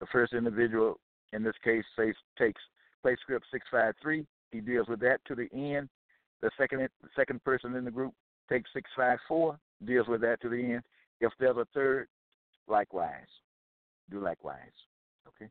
[0.00, 0.98] The first individual,
[1.32, 2.60] in this case, takes
[3.02, 4.26] play script 653.
[4.52, 5.88] He deals with that to the end.
[6.42, 8.14] The second second person in the group
[8.50, 10.82] takes 654, deals with that to the end.
[11.20, 12.08] If there's a third,
[12.68, 13.28] likewise.
[14.10, 14.56] Do likewise.
[15.28, 15.50] Okay?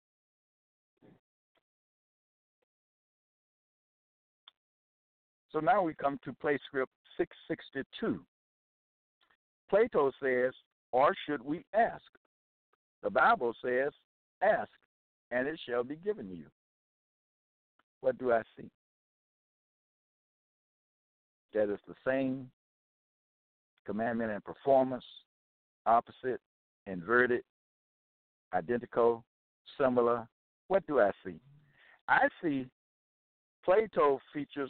[5.52, 8.24] So now we come to play script 662.
[9.70, 10.54] Plato says,
[10.91, 12.04] or should we ask?
[13.04, 13.91] The Bible says,
[14.41, 14.70] ask,
[15.32, 16.45] and it shall be given you.
[18.02, 18.70] What do I see?
[21.54, 22.50] That is the same
[23.90, 25.04] commandment and performance,
[25.88, 26.40] opposite,
[26.86, 27.42] inverted,
[28.54, 29.24] identical,
[29.80, 30.28] similar.
[30.68, 31.40] What do I see?
[32.08, 32.68] I see
[33.66, 34.70] Plato features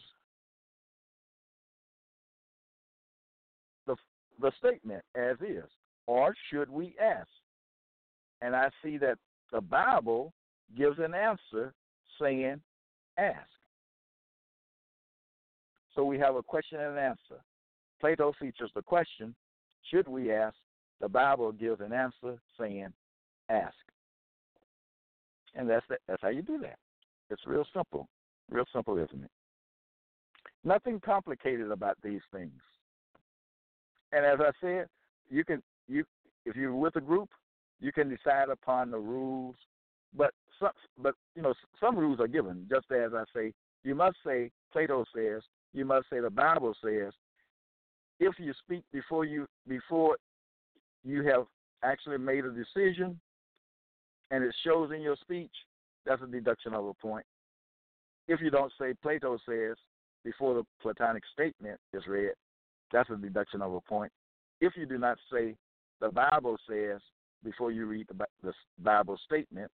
[3.85, 3.95] the
[4.39, 5.69] the statement as is,
[6.07, 7.27] or should we ask?
[8.41, 9.17] And I see that
[9.51, 10.31] the Bible
[10.77, 11.73] gives an answer
[12.21, 12.61] saying,
[13.17, 13.49] ask.
[15.93, 17.43] So we have a question and answer.
[17.99, 19.35] Plato features the question,
[19.91, 20.55] should we ask?
[21.01, 22.93] The Bible gives an answer saying,
[23.49, 23.75] ask.
[25.55, 26.77] And that's that's how you do that.
[27.29, 28.07] It's real simple.
[28.49, 29.31] Real simple, isn't it?
[30.63, 32.61] Nothing complicated about these things.
[34.11, 34.87] And as I said,
[35.29, 36.03] you can you
[36.45, 37.29] if you're with a group,
[37.79, 39.55] you can decide upon the rules.
[40.15, 42.67] But some, but you know some rules are given.
[42.69, 45.41] Just as I say, you must say Plato says.
[45.73, 47.13] You must say the Bible says.
[48.19, 50.17] If you speak before you before
[51.03, 51.45] you have
[51.83, 53.19] actually made a decision,
[54.31, 55.51] and it shows in your speech,
[56.05, 57.25] that's a deduction of a point.
[58.27, 59.75] If you don't say Plato says
[60.23, 62.33] before the Platonic statement is read,
[62.91, 64.11] that's a deduction of a point.
[64.61, 65.55] If you do not say
[66.01, 66.99] the Bible says
[67.43, 68.07] before you read
[68.43, 69.71] the, Bible statement,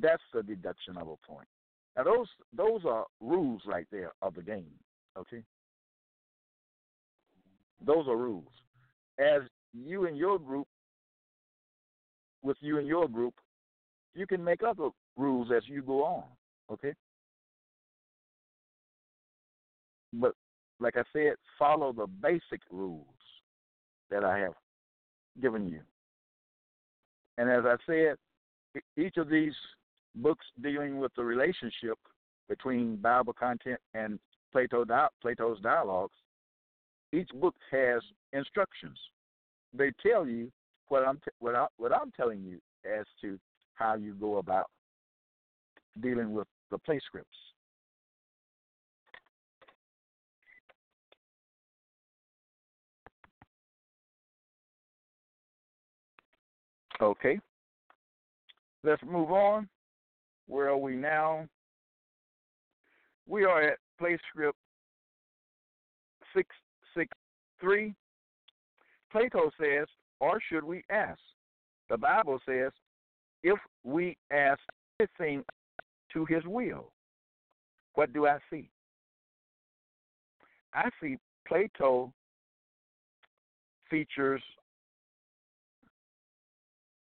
[0.00, 1.48] that's a deduction of a point.
[1.96, 4.70] Now those those are rules right there of the game.
[5.18, 5.42] Okay,
[7.84, 8.52] those are rules.
[9.18, 10.66] As you and your group,
[12.42, 13.34] with you and your group,
[14.14, 16.24] you can make other rules as you go on.
[16.72, 16.94] Okay.
[20.12, 20.34] But
[20.80, 23.04] like I said, follow the basic rules
[24.10, 24.54] that I have
[25.40, 25.80] given you.
[27.38, 28.16] And as I said,
[28.96, 29.54] each of these
[30.16, 31.98] books dealing with the relationship
[32.48, 34.18] between Bible content and
[34.52, 34.84] Plato
[35.22, 36.14] Plato's dialogues,
[37.12, 38.02] each book has
[38.32, 38.98] instructions.
[39.72, 40.50] They tell you
[40.88, 43.38] what I'm t- what, I, what I'm telling you as to
[43.74, 44.66] how you go about
[46.00, 47.28] dealing with the play scripts.
[57.00, 57.40] Okay.
[58.84, 59.68] Let's move on.
[60.46, 61.46] Where are we now?
[63.26, 64.58] We are at play script
[67.60, 67.94] 663.
[69.10, 69.86] Plato says,
[70.20, 71.18] or should we ask?
[71.88, 72.72] The Bible says,
[73.42, 74.60] if we ask
[75.00, 75.44] anything
[76.12, 76.92] to his will,
[77.94, 78.70] what do I see?
[80.72, 82.12] I see Plato
[83.90, 84.42] features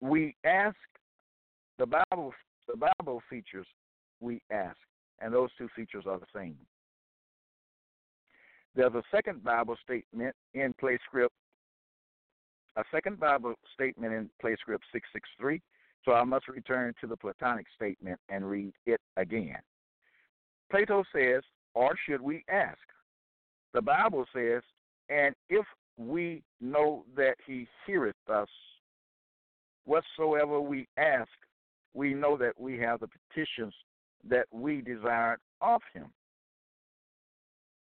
[0.02, 0.76] we ask
[1.78, 2.34] the Bible
[2.68, 3.66] the Bible features
[4.20, 4.76] we ask,
[5.20, 6.56] and those two features are the same.
[8.74, 11.34] There's a second Bible statement in play script,
[12.76, 15.60] a second Bible statement in play script 663,
[16.04, 19.58] so I must return to the Platonic statement and read it again.
[20.70, 21.42] Plato says,
[21.74, 22.78] or should we ask?
[23.74, 24.62] The Bible says,
[25.08, 25.64] and if
[25.96, 28.48] we know that he heareth us
[29.84, 31.28] whatsoever we ask,
[31.92, 33.74] we know that we have the petitions
[34.28, 36.06] that we desired of him.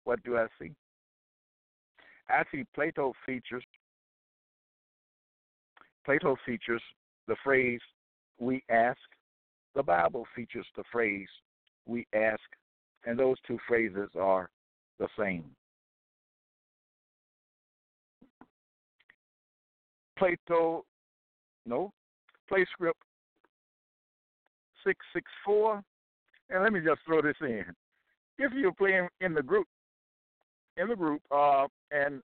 [0.07, 0.71] What do I see?
[2.53, 3.65] See Plato features
[6.05, 6.83] Plato features
[7.27, 7.81] the phrase
[8.39, 8.99] we ask.
[9.75, 11.27] The Bible features the phrase
[11.87, 12.41] we ask,
[13.05, 14.49] and those two phrases are
[15.01, 15.45] the same.
[20.17, 20.85] Plato
[21.67, 21.91] no.
[22.49, 23.03] Play script
[24.85, 25.83] 664.
[26.51, 27.65] And let me just throw this in.
[28.39, 29.67] If you're playing in the group,
[30.77, 32.23] in the group, uh, and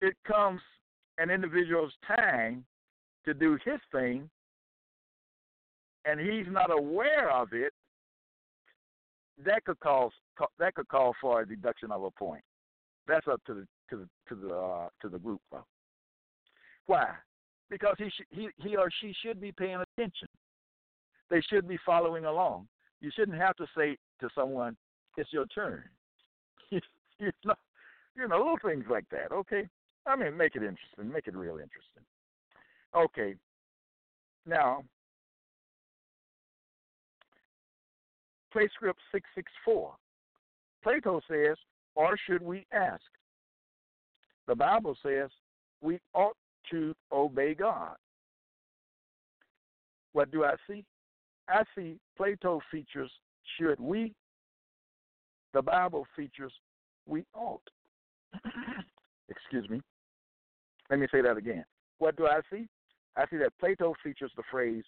[0.00, 0.60] it comes
[1.18, 2.64] an individual's time
[3.24, 4.30] to do his thing,
[6.04, 7.72] and he's not aware of it,
[9.44, 10.12] that could cause
[10.58, 12.42] that could call for a deduction of a point.
[13.06, 15.40] That's up to the to the to the uh, to the group.
[15.50, 15.66] Well.
[16.86, 17.14] Why?
[17.70, 20.28] because he sh- he he or she should be paying attention.
[21.30, 22.68] They should be following along.
[23.00, 24.76] You shouldn't have to say to someone,
[25.16, 25.84] "It's your turn."
[27.24, 27.54] you know,
[28.16, 29.32] you know, little things like that.
[29.32, 29.68] Okay,
[30.06, 31.12] I mean, make it interesting.
[31.12, 32.04] Make it real interesting.
[32.96, 33.34] Okay,
[34.46, 34.82] now
[38.52, 39.94] play script six six four.
[40.82, 41.56] Plato says,
[41.94, 43.02] or should we ask?
[44.48, 45.28] The Bible says
[45.82, 46.36] we ought
[46.70, 47.96] to obey God.
[50.12, 50.84] What do I see?
[51.48, 53.10] I see Plato features
[53.58, 54.14] should we,
[55.52, 56.52] the Bible features
[57.10, 57.62] we ought.
[59.28, 59.80] Excuse me.
[60.88, 61.64] Let me say that again.
[61.98, 62.66] What do I see?
[63.16, 64.84] I see that Plato features the phrase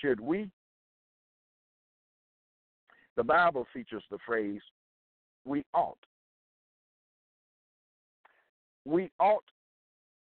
[0.00, 0.50] should we.
[3.16, 4.60] The Bible features the phrase
[5.44, 5.98] we ought.
[8.84, 9.44] We ought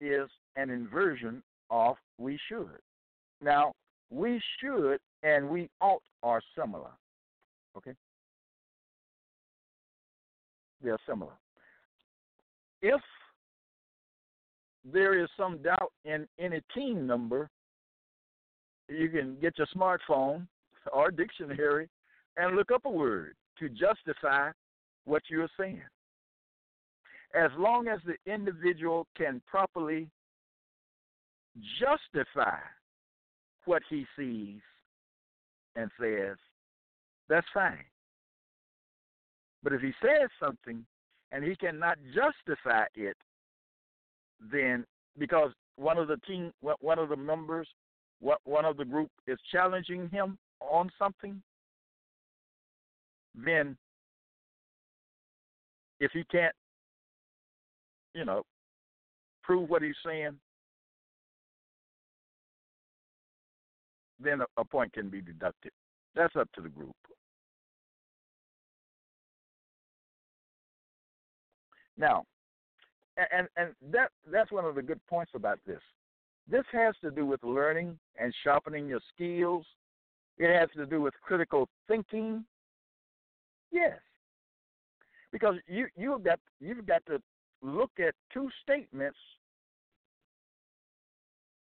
[0.00, 2.80] is an inversion of we should.
[3.42, 3.72] Now,
[4.10, 6.90] we should and we ought are similar.
[7.76, 7.92] Okay?
[10.82, 11.32] They're similar.
[12.82, 13.00] If
[14.84, 17.50] there is some doubt in any team number,
[18.88, 20.46] you can get your smartphone
[20.92, 21.88] or dictionary
[22.36, 24.50] and look up a word to justify
[25.04, 25.82] what you're saying
[27.34, 30.08] as long as the individual can properly
[31.78, 32.58] justify
[33.64, 34.60] what he sees
[35.76, 36.36] and says,
[37.28, 37.84] that's fine.
[39.62, 40.84] But if he says something
[41.32, 43.16] and he cannot justify it,
[44.52, 44.84] then
[45.18, 47.68] because one of the team, one of the members
[48.20, 51.40] one of the group is challenging him on something,
[53.34, 53.76] then
[56.00, 56.54] if he can't,
[58.14, 58.42] you know,
[59.42, 60.32] prove what he's saying,
[64.20, 65.70] then a, point can be deducted.
[66.16, 66.96] That's up to the group.
[71.98, 72.24] Now,
[73.16, 75.80] and and that that's one of the good points about this.
[76.48, 79.66] This has to do with learning and sharpening your skills.
[80.38, 82.44] It has to do with critical thinking.
[83.72, 83.98] Yes,
[85.32, 87.20] because you you've got you've got to
[87.60, 89.18] look at two statements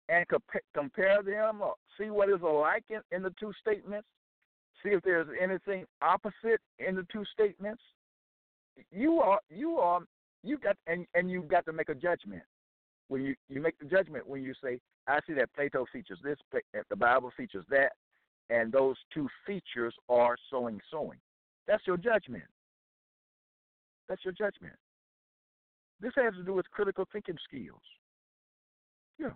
[0.09, 4.07] and compa- compare them or see what is alike in, in the two statements.
[4.81, 7.81] See if there's anything opposite in the two statements.
[8.91, 10.01] You are you are
[10.43, 12.43] you got and and you've got to make a judgment.
[13.07, 16.37] When you you make the judgment when you say, I see that Plato features this,
[16.89, 17.93] the Bible features that,
[18.49, 21.19] and those two features are sowing sowing.
[21.67, 22.43] That's your judgment.
[24.09, 24.75] That's your judgment.
[26.01, 27.81] This has to do with critical thinking skills.
[29.17, 29.31] Yeah.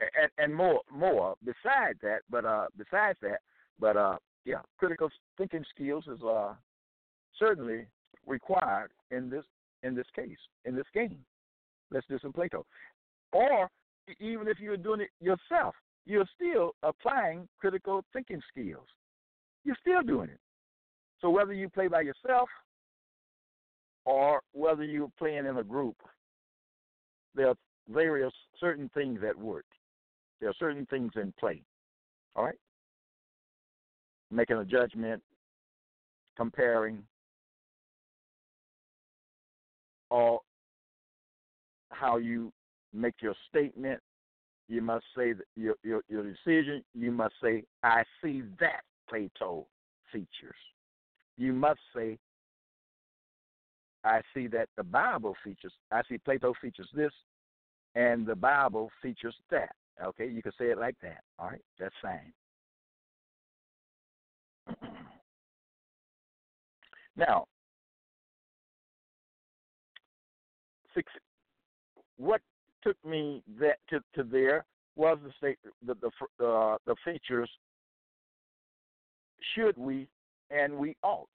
[0.00, 3.40] And and more more besides that, but uh besides that,
[3.78, 6.54] but uh yeah, critical thinking skills is uh
[7.38, 7.86] certainly
[8.26, 9.44] required in this
[9.82, 11.18] in this case, in this game.
[11.90, 12.66] Let's do some Plato.
[13.32, 13.68] Or
[14.20, 15.74] even if you're doing it yourself,
[16.06, 18.86] you're still applying critical thinking skills.
[19.64, 20.40] You're still doing it.
[21.20, 22.48] So whether you play by yourself
[24.04, 25.96] or whether you're playing in a group,
[27.34, 27.54] there are
[27.88, 29.66] various certain things at work.
[30.40, 31.62] There are certain things in play.
[32.36, 32.58] All right?
[34.30, 35.22] Making a judgment,
[36.36, 37.02] comparing,
[40.10, 40.40] or
[41.90, 42.52] how you
[42.92, 44.00] make your statement.
[44.68, 46.84] You must say that your, your your decision.
[46.94, 49.66] You must say, "I see that Plato
[50.12, 50.56] features."
[51.36, 52.18] You must say,
[54.04, 57.12] "I see that the Bible features." I see Plato features this,
[57.94, 59.74] and the Bible features that.
[60.04, 61.24] Okay, you can say it like that.
[61.38, 62.32] All right, that's fine.
[67.16, 67.46] now,
[72.16, 72.40] what
[72.82, 74.64] took me that to, to there
[74.96, 77.50] was the state the the uh, the features
[79.54, 80.08] should we
[80.50, 81.28] and we ought.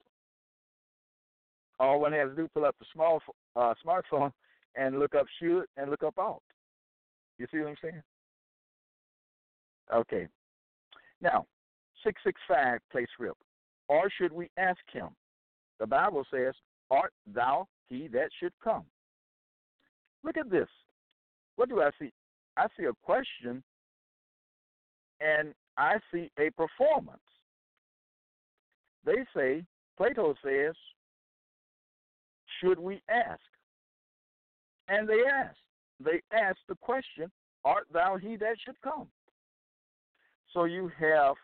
[1.80, 3.20] All one has to do pull up the small
[3.56, 4.32] uh, smartphone
[4.76, 6.42] and look up should and look up ought.
[7.38, 8.02] You see what I'm saying?
[9.92, 10.28] Okay.
[11.20, 11.46] Now,
[12.04, 13.40] six six five play script.
[13.88, 15.08] Or should we ask him?
[15.80, 16.54] The Bible says,
[16.90, 18.84] "Art thou he that should come?"
[20.24, 20.68] Look at this.
[21.56, 22.10] What do I see?
[22.56, 23.62] I see a question
[25.20, 27.20] and I see a performance.
[29.04, 29.64] They say,
[29.96, 30.74] Plato says,
[32.60, 33.40] should we ask?
[34.88, 35.56] And they ask.
[36.00, 37.30] They ask the question,
[37.64, 39.08] art thou he that should come?
[40.52, 41.34] So you have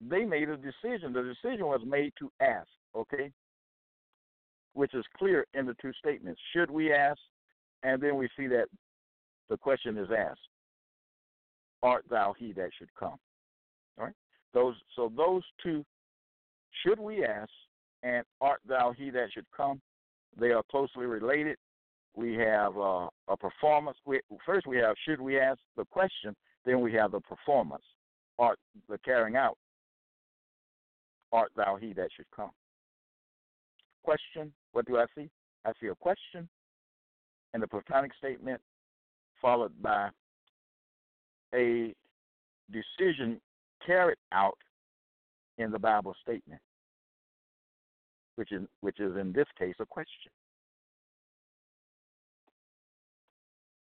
[0.00, 1.12] they made a decision.
[1.12, 3.30] The decision was made to ask, okay?
[4.74, 6.40] Which is clear in the two statements.
[6.54, 7.18] Should we ask?
[7.82, 8.66] And then we see that
[9.48, 10.40] the question is asked
[11.82, 13.16] Art thou he that should come?
[13.98, 14.14] All right?
[14.52, 15.84] Those, so those two,
[16.84, 17.50] should we ask,
[18.02, 19.80] and art thou he that should come?
[20.38, 21.56] They are closely related.
[22.14, 23.96] We have uh, a performance.
[24.04, 27.84] We, first, we have should we ask the question, then we have the performance,
[28.38, 28.58] art
[28.88, 29.56] the carrying out.
[31.32, 32.50] Art thou he that should come?
[34.02, 35.28] Question, what do I see?
[35.64, 36.48] I see a question
[37.52, 38.60] and a Platonic statement
[39.40, 40.10] followed by
[41.54, 41.94] a
[42.70, 43.40] decision
[43.84, 44.58] carried out
[45.58, 46.60] in the Bible statement,
[48.36, 50.30] which is which is in this case a question.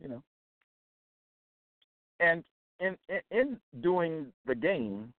[0.00, 0.22] You know,
[2.20, 2.44] and
[2.80, 5.12] in in, in doing the game,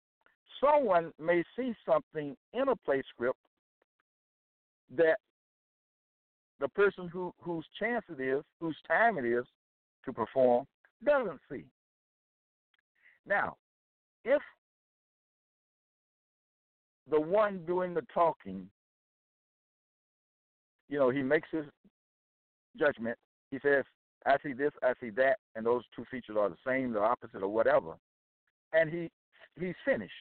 [0.61, 3.39] someone may see something in a play script
[4.95, 5.17] that
[6.59, 9.45] the person who whose chance it is, whose time it is
[10.05, 10.65] to perform,
[11.03, 11.65] doesn't see.
[13.27, 13.57] Now,
[14.23, 14.41] if
[17.09, 18.69] the one doing the talking,
[20.89, 21.65] you know, he makes his
[22.79, 23.17] judgment,
[23.51, 23.83] he says,
[24.25, 27.43] I see this, I see that, and those two features are the same, the opposite,
[27.43, 27.93] or whatever,
[28.73, 29.09] and he
[29.59, 30.13] he's finished.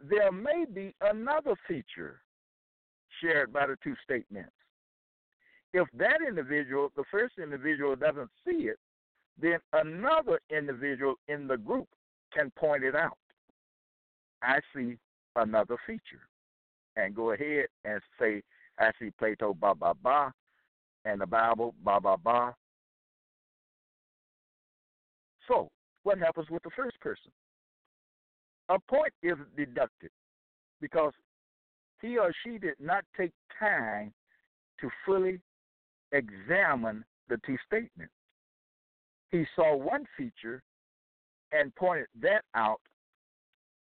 [0.00, 2.20] There may be another feature
[3.20, 4.52] shared by the two statements.
[5.76, 8.78] If that individual, the first individual, doesn't see it,
[9.38, 11.86] then another individual in the group
[12.32, 13.18] can point it out.
[14.42, 14.96] I see
[15.34, 16.26] another feature.
[16.96, 18.42] And go ahead and say,
[18.78, 20.32] I see Plato, ba, ba, ba,
[21.04, 22.54] and the Bible, ba, ba, ba.
[25.46, 25.68] So,
[26.04, 27.30] what happens with the first person?
[28.70, 30.10] A point is deducted
[30.80, 31.12] because
[32.00, 34.14] he or she did not take time
[34.80, 35.38] to fully
[36.12, 38.12] examine the two statements.
[39.30, 40.62] He saw one feature
[41.52, 42.80] and pointed that out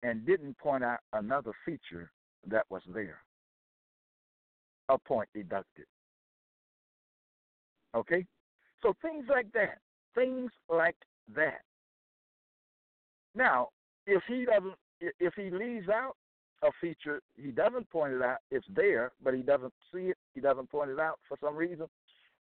[0.03, 2.11] and didn't point out another feature
[2.47, 3.18] that was there.
[4.89, 5.87] A point deducted.
[7.95, 8.25] Okay?
[8.83, 9.79] So things like that.
[10.14, 10.97] Things like
[11.35, 11.61] that.
[13.35, 13.68] Now,
[14.07, 16.14] if he doesn't if he leaves out
[16.62, 20.41] a feature, he doesn't point it out, it's there, but he doesn't see it, he
[20.41, 21.87] doesn't point it out for some reason.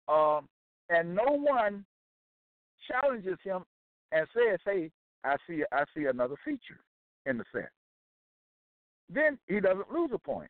[0.07, 0.47] Um,
[0.89, 1.85] and no one
[2.87, 3.63] challenges him
[4.11, 4.91] and says, Hey,
[5.23, 6.79] I see I see another feature
[7.25, 7.69] in the set.
[9.13, 10.49] Then he doesn't lose a point.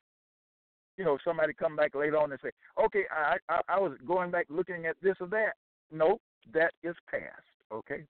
[0.98, 2.52] You know, somebody come back later on and say,
[2.84, 5.54] "Okay, I I, I was going back looking at this or that."
[5.92, 6.22] Nope,
[6.54, 7.44] that is past.
[7.72, 8.06] Okay,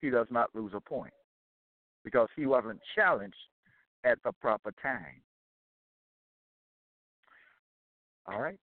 [0.00, 1.12] he does not lose a point
[2.04, 3.36] because he wasn't challenged
[4.04, 5.22] at the proper time.
[8.26, 8.58] All right.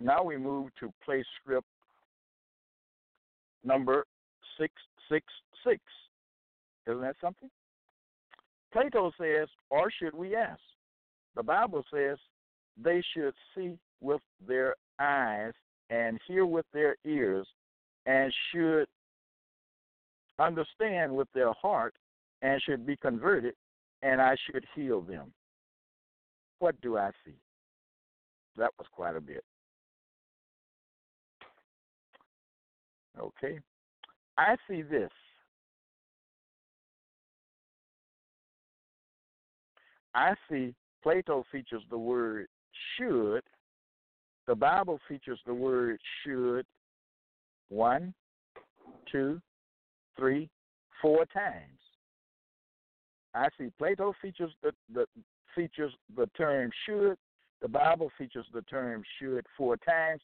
[0.00, 1.66] Now we move to place script
[3.64, 4.06] number
[4.58, 5.82] 666.
[6.86, 7.50] Isn't that something?
[8.72, 10.60] Plato says, or should we ask?
[11.36, 12.16] The Bible says
[12.82, 15.52] they should see with their eyes
[15.90, 17.46] and hear with their ears
[18.06, 18.86] and should
[20.38, 21.94] understand with their heart
[22.40, 23.54] and should be converted
[24.02, 25.32] and I should heal them.
[26.60, 27.34] What do I see?
[28.56, 29.44] That was quite a bit.
[33.20, 33.60] Okay.
[34.38, 35.10] I see this.
[40.14, 42.46] I see Plato features the word
[42.96, 43.42] should.
[44.46, 46.66] The Bible features the word should
[47.68, 48.12] one,
[49.10, 49.40] two,
[50.16, 50.50] three,
[51.00, 51.78] four times.
[53.34, 55.06] I see Plato features the, the
[55.54, 57.16] features the term should.
[57.62, 60.20] The Bible features the term should four times,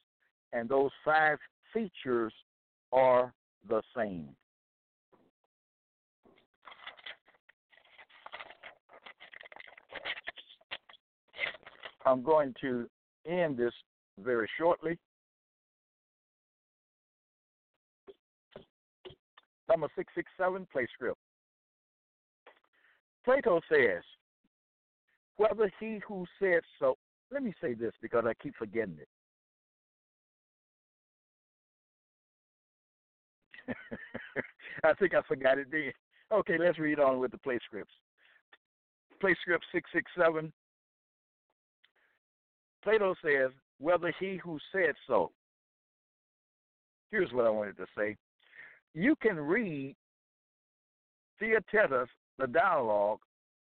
[0.52, 1.38] and those five
[1.72, 2.32] features
[2.92, 3.32] are
[3.68, 4.28] the same.
[12.04, 12.88] I'm going to
[13.26, 13.72] end this
[14.22, 14.98] very shortly.
[19.68, 21.18] Number 667, play script.
[23.24, 24.04] Plato says,
[25.36, 26.96] whether he who said so,
[27.32, 29.08] let me say this because I keep forgetting it.
[34.84, 35.92] I think I forgot it then.
[36.32, 37.94] Okay, let's read on with the play scripts.
[39.20, 40.52] Play script 667.
[42.82, 45.30] Plato says, whether he who said so.
[47.10, 48.16] Here's what I wanted to say.
[48.94, 49.94] You can read
[51.38, 52.08] Theaetetus,
[52.38, 53.18] the dialogue,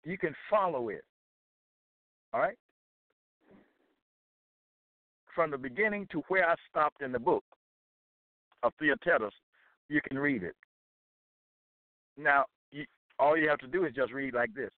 [0.04, 1.04] you can follow it.
[2.34, 2.58] All right?
[5.34, 7.44] From the beginning to where I stopped in the book
[8.62, 9.34] of Theaetetus,
[9.90, 10.56] you can read it.
[12.18, 12.86] Now, you,
[13.20, 14.72] all you have to do is just read like this.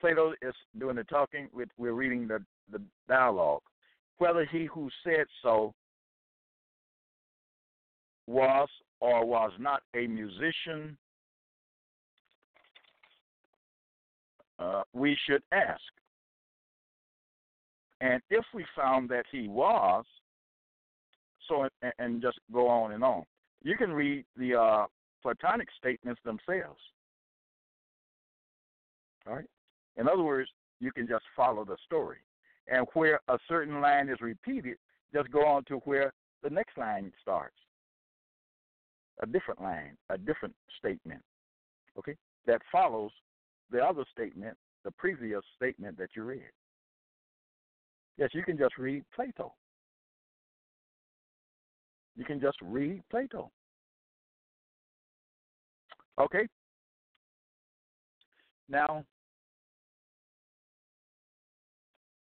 [0.00, 1.48] Plato is doing the talking.
[1.52, 3.62] We're, we're reading the, the dialogue.
[4.18, 5.72] Whether he who said so
[8.26, 8.68] was
[9.00, 10.96] or was not a musician,
[14.58, 15.80] uh, we should ask.
[18.00, 20.04] And if we found that he was,
[21.48, 23.24] so and, and just go on and on
[23.64, 24.86] you can read the uh,
[25.22, 26.80] Platonic statements themselves.
[29.26, 29.46] All right.
[29.96, 30.50] In other words,
[30.80, 32.18] you can just follow the story,
[32.68, 34.76] and where a certain line is repeated,
[35.14, 36.12] just go on to where
[36.42, 37.56] the next line starts.
[39.22, 41.22] A different line, a different statement.
[41.98, 43.12] Okay, that follows
[43.70, 46.50] the other statement, the previous statement that you read.
[48.18, 49.54] Yes, you can just read Plato.
[52.16, 53.50] You can just read Plato.
[56.20, 56.46] Okay?
[58.68, 59.04] Now,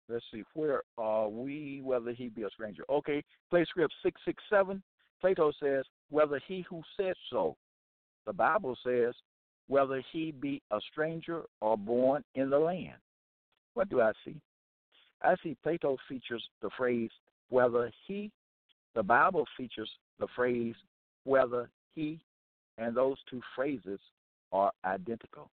[0.08, 1.80] let's see, where are we?
[1.84, 2.82] Whether he be a stranger.
[2.90, 4.82] Okay, play script 667.
[5.20, 7.56] Plato says, whether he who said so.
[8.26, 9.14] The Bible says,
[9.68, 12.96] whether he be a stranger or born in the land.
[13.74, 14.36] What do I see?
[15.22, 17.10] I see Plato features the phrase
[17.48, 18.30] whether he,
[18.94, 20.74] the Bible features the phrase
[21.24, 22.20] whether he,
[22.78, 24.00] and those two phrases
[24.52, 25.50] are identical.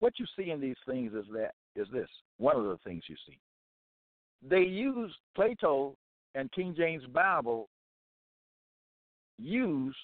[0.00, 2.08] What you see in these things is that is this
[2.38, 3.38] one of the things you see.
[4.48, 5.94] They use Plato
[6.34, 7.68] and King James Bible
[9.38, 9.96] use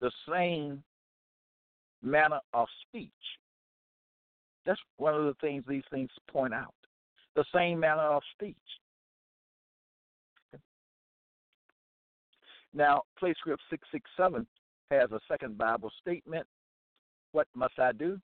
[0.00, 0.82] the same
[2.02, 3.10] manner of speech.
[4.66, 6.74] That's one of the things these things point out.
[7.36, 8.56] The same manner of speech.
[12.74, 14.46] Now, Play Script 667
[14.90, 16.46] has a second Bible statement.
[17.32, 18.20] What must I do?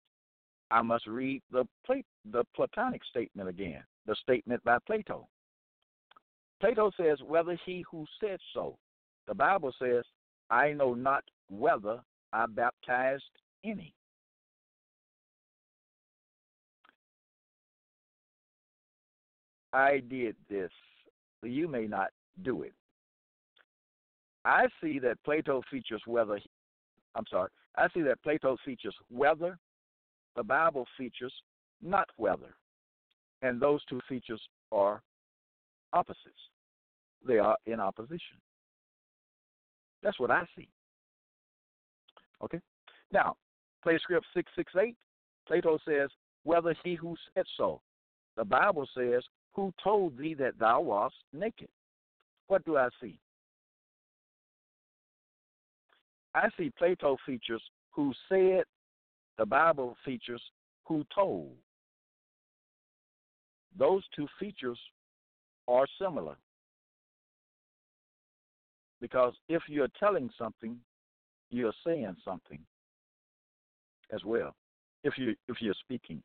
[0.72, 1.66] I must read the,
[2.32, 5.28] the Platonic statement again, the statement by Plato.
[6.60, 8.78] Plato says, whether he who said so.
[9.28, 10.04] The Bible says,
[10.50, 12.00] I know not whether
[12.32, 13.24] I baptized
[13.64, 13.94] any.
[19.74, 20.72] I did this,
[21.44, 22.10] you may not
[22.44, 22.74] do it.
[24.46, 26.40] I see that Plato features whether,
[27.16, 29.58] I'm sorry, I see that Plato features whether,
[30.36, 31.34] the Bible features
[31.82, 32.56] not whether.
[33.42, 34.42] And those two features
[34.72, 35.02] are
[35.94, 36.50] opposites,
[37.28, 38.38] they are in opposition.
[40.04, 40.70] That's what I see.
[42.44, 42.60] Okay?
[43.12, 43.36] Now,
[43.82, 44.96] play script 668,
[45.48, 46.10] Plato says,
[46.44, 47.82] whether he who said so.
[48.38, 49.24] The Bible says,
[49.54, 51.70] who told thee that thou wast naked?
[52.48, 53.18] What do I see?
[56.36, 57.62] I see Plato features
[57.92, 58.66] who said,
[59.38, 60.42] the Bible features
[60.86, 61.54] who told.
[63.78, 64.78] Those two features
[65.68, 66.36] are similar.
[69.02, 70.78] Because if you're telling something,
[71.52, 72.60] you're saying something
[74.14, 74.56] as well.
[75.04, 76.22] If you if you're speaking.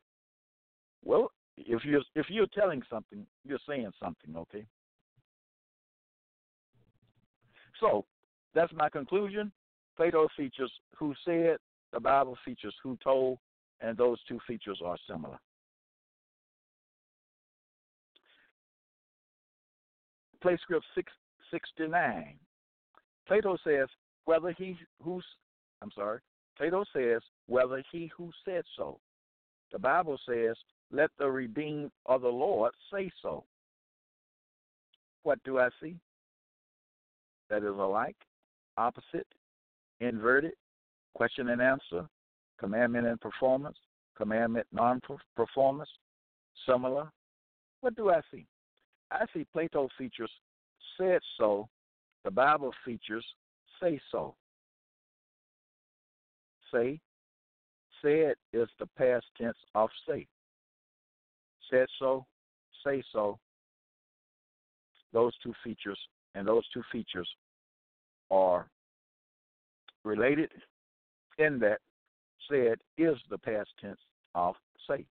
[1.03, 4.65] Well, if you're if you're telling something, you're saying something, okay?
[7.79, 8.05] So
[8.53, 9.51] that's my conclusion.
[10.01, 11.57] Plato features who said,
[11.93, 13.37] the Bible features who told,
[13.81, 15.37] and those two features are similar.
[20.41, 22.33] Play script 669.
[23.27, 23.87] Plato says,
[24.25, 25.23] whether he who's,
[25.83, 26.21] I'm sorry,
[26.57, 28.99] Plato says, whether he who said so.
[29.71, 30.55] The Bible says,
[30.91, 33.43] let the redeemed of the Lord say so.
[35.21, 35.93] What do I see?
[37.51, 38.17] That is alike,
[38.77, 39.27] opposite,
[40.01, 40.53] inverted,
[41.15, 42.07] question and answer,
[42.59, 43.77] commandment and performance,
[44.17, 44.99] commandment non
[45.35, 45.89] performance,
[46.67, 47.09] similar.
[47.79, 48.45] What do I see?
[49.11, 50.31] I see Plato features
[50.97, 51.67] said so,
[52.23, 53.25] the Bible features
[53.81, 54.35] say so.
[56.73, 56.99] Say,
[58.01, 60.27] said is the past tense of say.
[61.69, 62.25] Said so,
[62.85, 63.39] say so.
[65.13, 65.99] Those two features,
[66.35, 67.27] and those two features
[68.29, 68.67] are
[70.03, 70.51] related
[71.37, 71.79] in that
[72.49, 73.99] said is the past tense
[74.35, 74.55] of
[74.89, 75.05] say.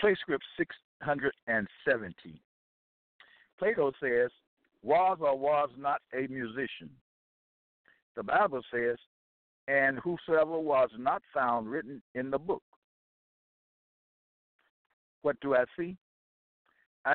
[0.00, 2.42] Play script 670.
[3.58, 4.30] Plato says,
[4.82, 6.90] was or was not a musician.
[8.16, 8.96] The Bible says,
[9.68, 12.64] and whosoever was not found written in the book.
[15.22, 15.96] What do I see?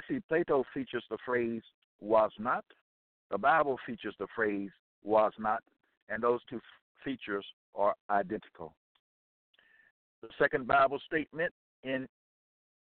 [0.08, 1.62] See Plato features the phrase
[2.00, 2.66] was not.
[3.32, 4.70] The Bible features the phrase
[5.04, 5.64] was not,
[6.10, 6.62] and those two
[7.04, 8.74] features are identical.
[10.22, 12.08] The second Bible statement in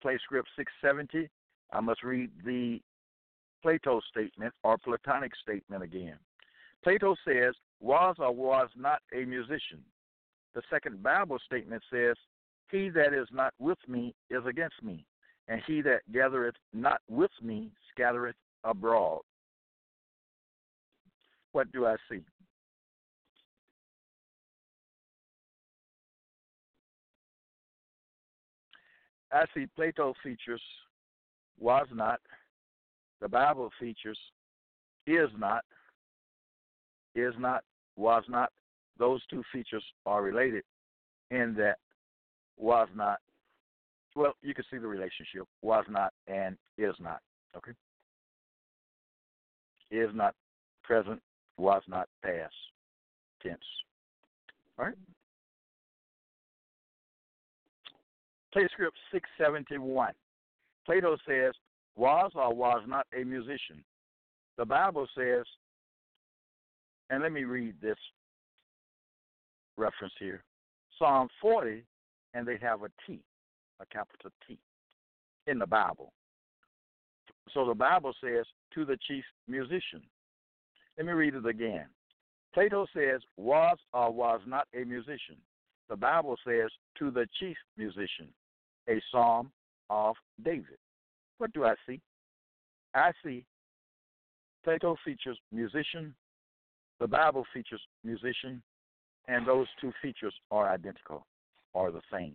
[0.03, 1.29] Play Script 670,
[1.73, 2.81] I must read the
[3.63, 6.19] Plato statement or Platonic statement again.
[6.83, 9.83] Plato says, was or was not a musician.
[10.55, 12.15] The second Bible statement says,
[12.71, 15.05] He that is not with me is against me
[15.49, 19.21] and he that gathereth not with me scattereth abroad.
[21.53, 22.21] What do I see?
[29.33, 30.63] I see Plato features
[31.59, 32.21] was not,
[33.21, 34.19] the Bible features
[35.07, 35.65] is not,
[37.15, 37.63] is not,
[37.97, 38.51] was not.
[38.99, 40.63] Those two features are related
[41.31, 41.77] in that
[42.57, 43.19] was not
[44.17, 47.21] well, you can see the relationship was not and is not.
[47.57, 47.73] Okay.
[49.91, 50.35] Is not
[50.83, 51.21] present,
[51.59, 52.55] was not past
[53.43, 53.59] tense.
[54.79, 54.95] All right.
[58.53, 60.12] Play script 671.
[60.87, 61.53] Plato says,
[61.97, 63.85] was or was not a musician.
[64.57, 65.45] The Bible says,
[67.11, 67.99] And let me read this
[69.77, 70.43] reference here
[70.99, 71.85] Psalm 40,
[72.35, 73.21] and they have a T,
[73.81, 74.59] a capital T,
[75.47, 76.12] in the Bible.
[77.53, 80.03] So the Bible says, to the chief musician.
[80.97, 81.87] Let me read it again.
[82.55, 85.37] Plato says, was or was not a musician.
[85.89, 88.29] The Bible says, to the chief musician,
[88.89, 89.51] a psalm
[89.91, 90.79] of David.
[91.39, 92.01] What do I see?
[92.95, 93.45] I see
[94.64, 96.14] Plato features musician,
[96.99, 98.62] the Bible features musician,
[99.29, 101.27] and those two features are identical
[101.74, 102.35] are the same.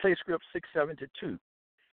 [0.00, 1.38] Play script 672.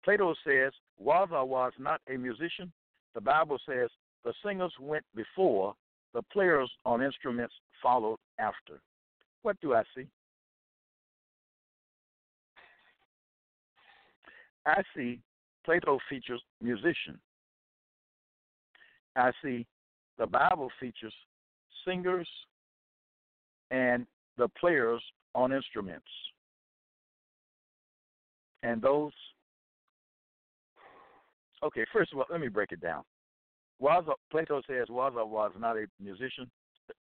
[0.04, 2.72] Plato says, was or was not a musician.
[3.16, 3.90] The Bible says,
[4.24, 5.74] the singers went before,
[6.14, 8.80] the players on instruments followed after.
[9.42, 10.08] What do I see?
[14.66, 15.20] I see
[15.66, 17.20] Plato features musician.
[19.16, 19.66] I see
[20.18, 21.14] the Bible features
[21.86, 22.28] singers
[23.72, 24.06] and
[24.38, 25.02] the players
[25.36, 26.06] on instruments.
[28.68, 29.14] And those,
[31.64, 33.04] okay, first of all, let me break it down.
[33.80, 36.52] Was Plato says was was not a musician.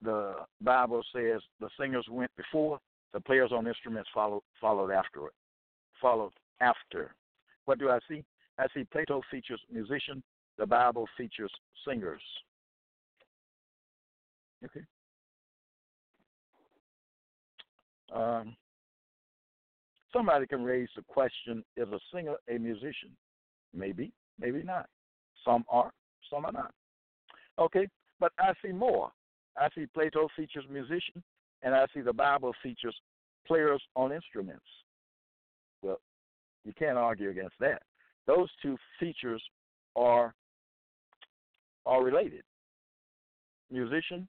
[0.03, 2.79] The Bible says the singers went before,
[3.13, 5.33] the players on instruments followed followed after it.
[6.01, 7.13] Followed after.
[7.65, 8.23] What do I see?
[8.59, 10.23] I see Plato features musician,
[10.59, 11.51] the Bible features
[11.85, 12.23] singers.
[14.65, 14.85] Okay.
[18.15, 18.57] Um,
[20.13, 23.11] somebody can raise the question is a singer a musician?
[23.75, 24.89] Maybe, maybe not.
[25.45, 25.93] Some are,
[26.31, 26.73] some are not.
[27.59, 27.89] Okay,
[28.21, 29.11] but I see more.
[29.57, 31.23] I see Plato features musician,
[31.63, 32.95] and I see the Bible features
[33.47, 34.65] players on instruments.
[35.83, 36.01] Well,
[36.65, 37.83] you can't argue against that.
[38.27, 39.43] Those two features
[39.97, 40.35] are
[41.87, 42.43] are related.
[43.71, 44.29] Musician,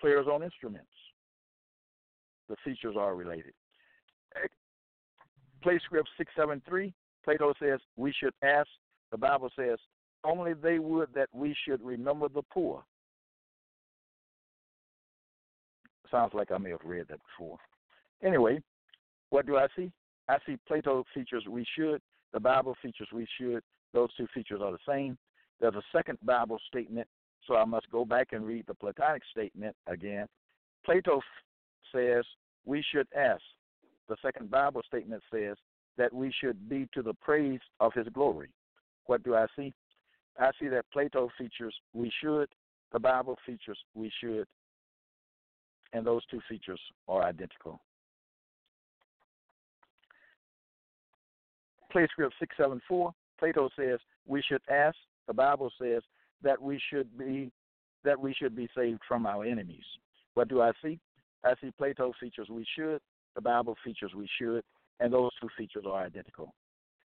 [0.00, 0.88] players on instruments.
[2.48, 3.52] The features are related.
[5.62, 6.92] Play script 673,
[7.24, 8.68] Plato says we should ask,
[9.10, 9.78] the Bible says,
[10.24, 12.82] only they would that we should remember the poor.
[16.10, 17.58] Sounds like I may have read that before.
[18.22, 18.62] Anyway,
[19.30, 19.92] what do I see?
[20.28, 22.00] I see Plato features we should,
[22.32, 23.62] the Bible features we should.
[23.92, 25.18] Those two features are the same.
[25.60, 27.06] There's a second Bible statement,
[27.46, 30.26] so I must go back and read the Platonic statement again.
[30.84, 31.20] Plato
[31.92, 32.24] says
[32.64, 33.42] we should ask.
[34.10, 35.56] The second Bible statement says
[35.96, 38.48] that we should be to the praise of his glory.
[39.06, 39.72] What do I see?
[40.36, 42.48] I see that Plato features we should,
[42.92, 44.48] the Bible features we should,
[45.92, 47.80] and those two features are identical.
[51.92, 54.96] Play script 674, Plato says we should ask,
[55.28, 56.02] the Bible says
[56.42, 57.52] that we should be
[58.02, 59.84] that we should be saved from our enemies.
[60.34, 60.98] What do I see?
[61.44, 63.00] I see Plato features we should,
[63.34, 64.62] the Bible features we should,
[65.00, 66.52] and those two features are identical.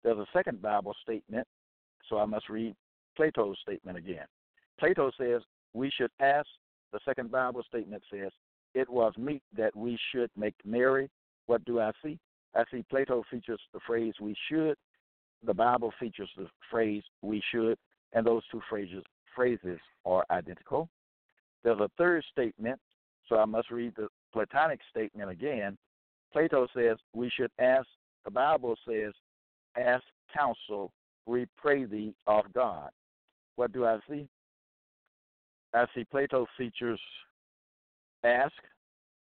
[0.04, 1.48] There's a second Bible statement,
[2.10, 2.76] so I must read
[3.16, 4.26] Plato's statement again.
[4.80, 5.42] Plato says
[5.74, 6.48] we should ask,
[6.94, 8.32] the second Bible statement says,
[8.74, 11.10] it was meet that we should make merry.
[11.48, 12.20] What do I see?
[12.56, 14.76] I see Plato features the phrase we should,
[15.46, 17.78] the Bible features the phrase we should,
[18.14, 19.04] and those two phrases
[19.36, 20.90] phrases are identical.
[21.64, 22.80] There's a third statement,
[23.30, 25.78] so I must read the Platonic statement again.
[26.34, 27.88] Plato says we should ask,
[28.26, 29.14] the Bible says,
[29.78, 30.04] ask
[30.36, 30.92] counsel,
[31.26, 32.90] we pray thee of God.
[33.56, 34.28] What do I see?
[35.74, 37.00] I see Plato features
[38.24, 38.54] ask,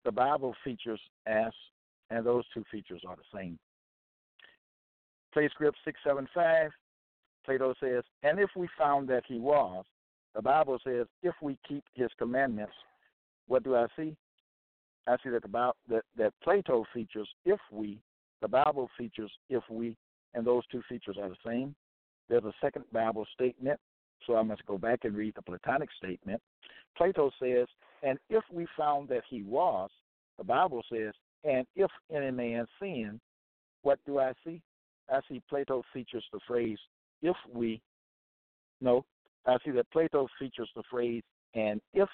[0.05, 1.55] the Bible features ask,
[2.11, 3.59] and those two features are the same.
[5.33, 6.71] Play script 675,
[7.45, 9.85] Plato says, and if we found that he was,
[10.35, 12.73] the Bible says, if we keep his commandments,
[13.49, 14.17] what do I see?
[15.07, 17.99] I see that the Bible, that, that Plato features if we,
[18.41, 19.97] the Bible features if we,
[20.35, 21.75] and those two features are the same.
[22.29, 23.79] There's a second Bible statement,
[24.27, 26.41] so I must go back and read the Platonic statement.
[26.97, 27.67] Plato says,
[28.03, 29.91] and if we found that he was,
[30.39, 31.13] the Bible says,
[31.45, 33.21] and if any man sin,
[33.83, 34.61] what do I see?
[35.11, 36.79] I see Plato features the phrase
[37.23, 37.81] if we,
[38.81, 39.05] no,
[39.47, 41.23] I see that Plato features the phrase
[41.55, 42.09] and if,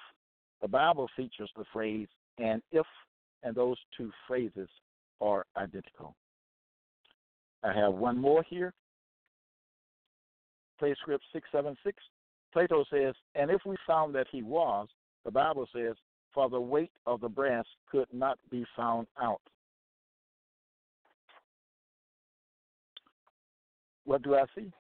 [0.61, 2.09] the Bible features the phrase
[2.39, 2.87] and if,
[3.43, 4.69] and those two phrases
[5.21, 6.15] are identical.
[7.65, 8.73] I have one more here.
[10.79, 11.97] Play script 676.
[12.53, 14.89] Plato says, and if we found that he was,
[15.25, 15.95] the Bible says,
[16.33, 19.41] for the weight of the brass could not be found out.
[24.05, 24.71] What do I see?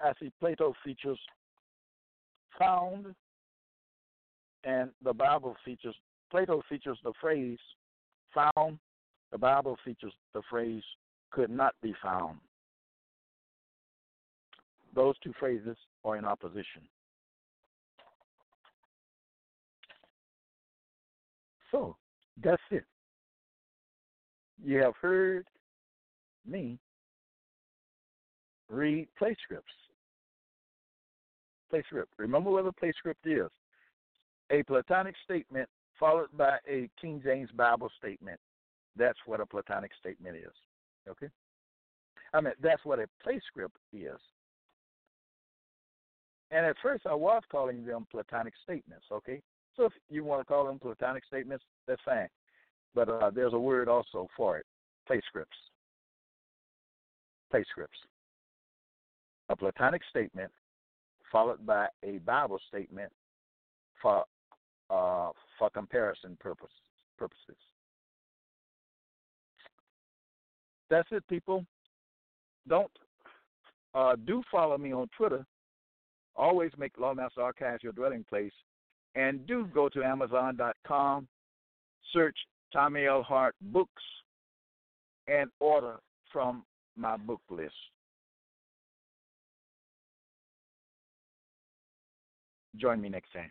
[0.00, 1.18] I see Plato features
[2.58, 3.14] found,
[4.64, 5.94] and the Bible features,
[6.34, 7.60] Plato features the phrase
[8.34, 8.80] found,
[9.30, 10.82] the Bible features the phrase
[11.30, 12.38] could not be found.
[14.96, 16.82] Those two phrases are in opposition.
[21.70, 21.94] So,
[22.42, 22.82] that's it.
[24.60, 25.46] You have heard
[26.44, 26.80] me
[28.68, 29.70] read play scripts.
[31.70, 32.12] Play script.
[32.18, 33.50] Remember what a play script is
[34.50, 35.68] a Platonic statement
[35.98, 38.38] followed by a King James Bible statement.
[38.96, 40.52] That's what a Platonic statement is.
[41.08, 41.28] Okay?
[42.32, 44.18] I mean, that's what a play script is.
[46.50, 49.06] And at first, I was calling them Platonic statements.
[49.10, 49.40] Okay?
[49.76, 52.28] So if you want to call them Platonic statements, that's fine.
[52.94, 54.66] But uh, there's a word also for it
[55.06, 55.56] play scripts.
[57.50, 57.98] Play scripts.
[59.50, 60.50] A Platonic statement
[61.30, 63.12] followed by a Bible statement
[64.00, 64.24] for
[64.94, 66.70] uh, for comparison purpose,
[67.18, 67.56] purposes.
[70.90, 71.64] That's it, people.
[72.68, 72.90] Don't
[73.94, 75.44] uh, do follow me on Twitter.
[76.36, 78.52] Always make Lawmaster Archives your dwelling place,
[79.14, 81.28] and do go to Amazon.com,
[82.12, 82.36] search
[82.72, 83.22] Tommy L.
[83.22, 84.02] Hart books,
[85.26, 85.96] and order
[86.32, 86.64] from
[86.96, 87.74] my book list.
[92.76, 93.50] Join me next time.